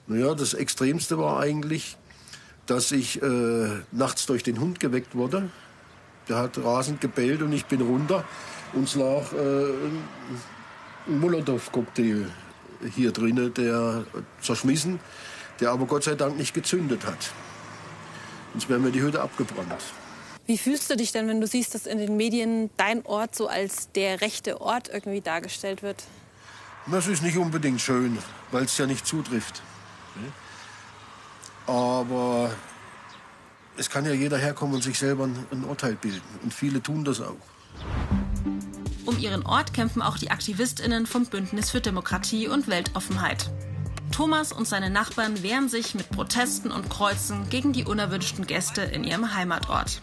Naja, 0.07 0.35
das 0.35 0.55
Extremste 0.55 1.19
war 1.19 1.41
eigentlich, 1.41 1.97
dass 2.67 2.93
ich 2.93 3.23
äh, 3.23 3.69
nachts 3.93 4.27
durch 4.27 4.43
den 4.43 4.61
Hund 4.61 4.81
geweckt 4.81 5.15
wurde. 5.15 5.51
Der 6.29 6.37
hat 6.37 6.59
rasend 6.59 7.01
gebellt 7.01 7.43
und 7.43 7.53
ich 7.53 7.67
bin 7.67 7.81
runter. 7.81 8.25
Uns 8.75 8.95
lag 8.95 9.33
äh, 9.33 9.71
ein 11.09 11.19
Molotow-Cocktail 11.21 12.27
hier 12.95 13.13
drinnen, 13.13 13.53
der 13.55 14.05
zerschmissen, 14.41 15.01
der 15.61 15.71
aber 15.71 15.87
Gott 15.87 16.05
sei 16.05 16.15
Dank 16.15 16.37
nicht 16.37 16.55
gezündet 16.55 17.07
hat. 17.07 17.33
Sonst 18.53 18.69
wäre 18.69 18.79
mir 18.79 18.91
die 18.91 19.01
Hütte 19.01 19.21
abgebrannt. 19.21 19.75
Wie 20.47 20.59
fühlst 20.59 20.91
du 20.91 20.97
dich 20.97 21.13
denn, 21.13 21.29
wenn 21.29 21.41
du 21.41 21.47
siehst, 21.47 21.75
dass 21.75 21.87
in 21.87 21.99
den 21.99 22.17
Medien 22.17 22.71
dein 22.77 23.07
Ort 23.07 23.35
so 23.35 23.47
als 23.47 23.93
der 23.93 24.21
rechte 24.21 24.61
Ort 24.61 24.89
irgendwie 24.89 25.21
dargestellt 25.21 25.83
wird? 25.83 26.03
Das 26.91 27.07
ist 27.07 27.23
nicht 27.23 27.37
unbedingt 27.37 27.81
schön, 27.81 28.19
weil 28.51 28.65
es 28.65 28.77
ja 28.77 28.87
nicht 28.87 29.07
zutrifft. 29.07 29.63
Aber 31.67 32.51
es 33.77 33.89
kann 33.89 34.05
ja 34.05 34.13
jeder 34.13 34.37
herkommen 34.37 34.75
und 34.75 34.83
sich 34.83 34.99
selber 34.99 35.25
ein, 35.25 35.47
ein 35.53 35.65
Urteil 35.65 35.95
bilden. 35.95 36.21
Und 36.43 36.53
viele 36.53 36.83
tun 36.83 37.05
das 37.05 37.21
auch. 37.21 37.37
Um 39.07 39.19
ihren 39.19 39.47
Ort 39.47 39.73
kämpfen 39.73 40.03
auch 40.03 40.19
die 40.19 40.31
AktivistInnen 40.31 41.07
vom 41.07 41.27
Bündnis 41.27 41.71
für 41.71 41.81
Demokratie 41.81 42.49
und 42.49 42.69
Weltoffenheit. 42.69 43.51
Thomas 44.13 44.53
und 44.53 44.69
seine 44.69 44.91
Nachbarn 44.91 45.43
wehren 45.43 45.71
sich 45.71 45.95
mit 45.95 46.11
Protesten 46.11 46.71
und 46.71 46.91
Kreuzen 46.91 47.49
gegen 47.49 47.73
die 47.73 47.85
unerwünschten 47.85 48.47
Gäste 48.47 48.83
in 48.83 49.05
ihrem 49.05 49.35
Heimatort. 49.35 50.03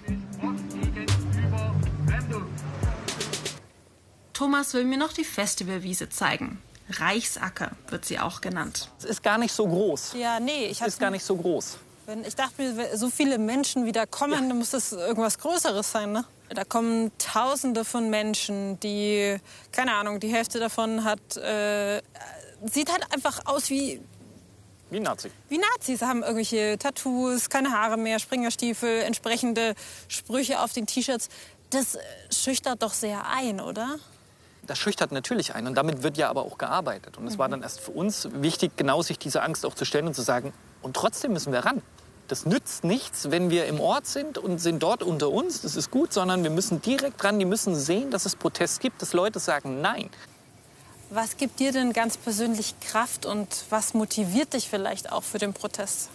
Thomas 4.34 4.74
will 4.74 4.86
mir 4.86 4.98
noch 4.98 5.13
die 5.13 5.24
Festivalwiese 5.24 6.10
zeigen. 6.10 6.60
Reichsacker 6.89 7.72
wird 7.89 8.04
sie 8.04 8.17
auch 8.17 8.41
genannt. 8.41 8.89
Es 8.98 9.06
ist 9.06 9.22
gar 9.22 9.38
nicht 9.38 9.54
so 9.54 9.67
groß. 9.67 10.15
Ja, 10.17 10.39
nee, 10.39 10.65
ich 10.65 10.82
ist 10.82 11.00
gar 11.00 11.12
nicht 11.12 11.24
so 11.24 11.36
groß. 11.36 11.78
Wenn, 12.08 12.26
ich 12.26 12.36
dachte 12.36 12.63
mir, 12.63 12.98
so 12.98 13.12
viele 13.12 13.38
Menschen 13.38 13.86
wieder 13.86 14.08
kommen, 14.08 14.50
dann 14.50 14.58
muss 14.58 14.72
das 14.72 14.91
irgendwas 14.91 15.38
Größeres 15.38 15.91
sein, 15.91 16.12
ne? 16.12 16.26
Da 16.50 16.63
kommen 16.63 17.12
Tausende 17.19 17.86
von 17.86 18.10
Menschen, 18.10 18.80
die, 18.80 19.38
keine 19.72 19.93
Ahnung, 19.93 20.19
die 20.19 20.30
Hälfte 20.30 20.60
davon 20.60 21.04
hat, 21.04 21.38
äh, 21.38 22.02
sieht 22.72 22.91
halt 22.91 23.06
einfach 23.13 23.41
aus 23.45 23.69
wie, 23.69 24.02
Wie 24.89 25.00
Nazi. 25.00 25.32
wie 25.50 25.60
Nazis. 25.60 26.02
Haben 26.02 26.22
irgendwelche 26.22 26.78
Tattoos, 26.78 27.50
keine 27.50 27.72
Haare 27.72 27.98
mehr, 27.98 28.19
Springerstiefel, 28.19 29.02
entsprechende 29.02 29.76
Sprüche 30.08 30.62
auf 30.62 30.74
den 30.74 30.88
T-Shirts. 30.88 31.30
Das 31.69 31.95
äh, 31.95 32.00
schüchtert 32.32 32.82
doch 32.82 32.93
sehr 32.93 33.26
ein, 33.28 33.60
oder? 33.62 33.98
Das 34.63 34.78
schüchtert 34.78 35.12
natürlich 35.12 35.56
ein 35.56 35.65
und 35.67 35.76
damit 35.76 36.04
wird 36.04 36.17
ja 36.17 36.30
aber 36.30 36.43
auch 36.43 36.58
gearbeitet. 36.58 37.17
Und 37.17 37.26
es 37.28 37.38
war 37.39 37.50
dann 37.50 37.63
erst 37.63 37.80
für 37.80 37.91
uns 37.91 38.28
wichtig, 38.34 38.74
genau 38.76 39.02
sich 39.02 39.17
diese 39.17 39.41
Angst 39.41 39.65
auch 39.65 39.74
zu 39.74 39.84
stellen 39.86 40.08
und 40.08 40.13
zu 40.13 40.22
sagen, 40.22 40.54
und 40.82 40.95
trotzdem 40.95 41.34
müssen 41.34 41.52
wir 41.52 41.65
ran. 41.65 41.82
Das 42.28 42.45
nützt 42.45 42.84
nichts, 42.84 43.32
wenn 43.32 43.50
wir 43.50 43.65
im 43.65 43.80
Ort 43.80 44.06
sind 44.06 44.38
und 44.38 44.60
sind 44.60 44.84
dort 44.84 45.02
unter 45.02 45.32
uns, 45.32 45.62
das 45.63 45.76
ist 45.76 45.89
gut, 45.89 46.13
sondern 46.13 46.43
wir 46.43 46.52
müssen 46.52 46.80
direkt 46.84 47.24
ran, 47.24 47.39
die 47.39 47.45
müssen 47.45 47.74
sehen, 47.74 48.12
dass 48.12 48.28
es 48.28 48.36
Protest 48.36 48.80
gibt, 48.80 49.02
dass 49.02 49.13
Leute 49.13 49.39
sagen 49.39 49.82
Nein. 49.82 50.12
Was 51.12 51.38
gibt 51.38 51.60
dir 51.60 51.72
denn 51.72 51.91
ganz 51.91 52.17
persönlich 52.17 52.80
Kraft 52.82 53.26
und 53.26 53.65
was 53.72 53.95
motiviert 53.95 54.54
dich 54.54 54.69
vielleicht 54.69 55.12
auch 55.12 55.24
für 55.24 55.39
den 55.39 55.54
Protest? 55.54 56.10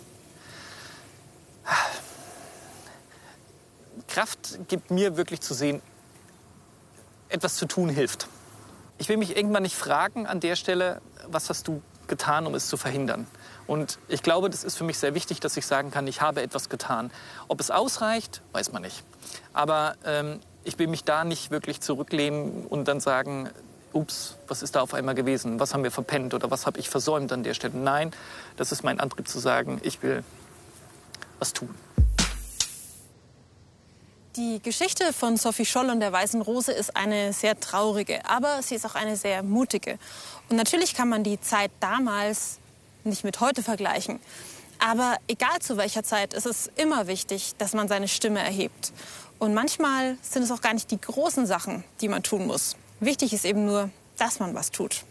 Kraft 4.06 4.60
gibt 4.68 4.92
mir 4.92 5.16
wirklich 5.16 5.40
zu 5.40 5.52
sehen, 5.52 5.82
etwas 7.28 7.56
zu 7.56 7.66
tun 7.66 7.88
hilft. 7.88 8.28
Ich 8.98 9.08
will 9.08 9.16
mich 9.16 9.36
irgendwann 9.36 9.64
nicht 9.64 9.74
fragen 9.74 10.28
an 10.28 10.38
der 10.38 10.54
Stelle, 10.54 11.00
was 11.26 11.50
hast 11.50 11.66
du 11.66 11.82
getan, 12.06 12.46
um 12.46 12.54
es 12.54 12.68
zu 12.68 12.76
verhindern. 12.76 13.26
Und 13.66 13.98
ich 14.06 14.22
glaube, 14.22 14.48
das 14.48 14.62
ist 14.62 14.76
für 14.76 14.84
mich 14.84 14.98
sehr 14.98 15.14
wichtig, 15.14 15.40
dass 15.40 15.56
ich 15.56 15.66
sagen 15.66 15.90
kann, 15.90 16.06
ich 16.06 16.20
habe 16.20 16.40
etwas 16.40 16.68
getan. 16.68 17.10
Ob 17.48 17.58
es 17.58 17.72
ausreicht, 17.72 18.42
weiß 18.52 18.70
man 18.70 18.82
nicht. 18.82 19.02
Aber 19.52 19.96
ähm, 20.04 20.38
ich 20.62 20.78
will 20.78 20.86
mich 20.86 21.02
da 21.02 21.24
nicht 21.24 21.50
wirklich 21.50 21.80
zurücklehnen 21.80 22.66
und 22.66 22.86
dann 22.86 23.00
sagen, 23.00 23.50
ups, 23.94 24.36
was 24.48 24.62
ist 24.62 24.74
da 24.74 24.80
auf 24.80 24.94
einmal 24.94 25.14
gewesen? 25.14 25.60
Was 25.60 25.72
haben 25.72 25.84
wir 25.84 25.90
verpennt 25.90 26.34
oder 26.34 26.50
was 26.50 26.66
habe 26.66 26.78
ich 26.78 26.88
versäumt 26.88 27.32
an 27.32 27.42
der 27.42 27.54
Stelle? 27.54 27.76
Nein, 27.76 28.12
das 28.56 28.72
ist 28.72 28.82
mein 28.82 29.00
Antrieb 29.00 29.28
zu 29.28 29.38
sagen, 29.38 29.80
ich 29.82 30.02
will 30.02 30.24
was 31.38 31.52
tun. 31.52 31.74
Die 34.36 34.60
Geschichte 34.60 35.12
von 35.12 35.36
Sophie 35.36 35.64
Scholl 35.64 35.90
und 35.90 36.00
der 36.00 36.10
Weißen 36.10 36.42
Rose 36.42 36.72
ist 36.72 36.96
eine 36.96 37.32
sehr 37.32 37.60
traurige, 37.60 38.28
aber 38.28 38.62
sie 38.62 38.74
ist 38.74 38.84
auch 38.84 38.96
eine 38.96 39.16
sehr 39.16 39.44
mutige. 39.44 39.96
Und 40.48 40.56
natürlich 40.56 40.94
kann 40.94 41.08
man 41.08 41.22
die 41.22 41.40
Zeit 41.40 41.70
damals 41.78 42.58
nicht 43.04 43.22
mit 43.22 43.38
heute 43.38 43.62
vergleichen. 43.62 44.18
Aber 44.80 45.18
egal 45.28 45.60
zu 45.60 45.76
welcher 45.76 46.02
Zeit, 46.02 46.34
ist 46.34 46.46
es 46.46 46.68
immer 46.74 47.06
wichtig, 47.06 47.52
dass 47.58 47.74
man 47.74 47.86
seine 47.86 48.08
Stimme 48.08 48.40
erhebt. 48.40 48.92
Und 49.38 49.54
manchmal 49.54 50.18
sind 50.20 50.42
es 50.42 50.50
auch 50.50 50.60
gar 50.60 50.74
nicht 50.74 50.90
die 50.90 51.00
großen 51.00 51.46
Sachen, 51.46 51.84
die 52.00 52.08
man 52.08 52.24
tun 52.24 52.46
muss. 52.46 52.76
Wichtig 53.04 53.34
ist 53.34 53.44
eben 53.44 53.66
nur, 53.66 53.90
dass 54.16 54.40
man 54.40 54.54
was 54.54 54.70
tut. 54.70 55.04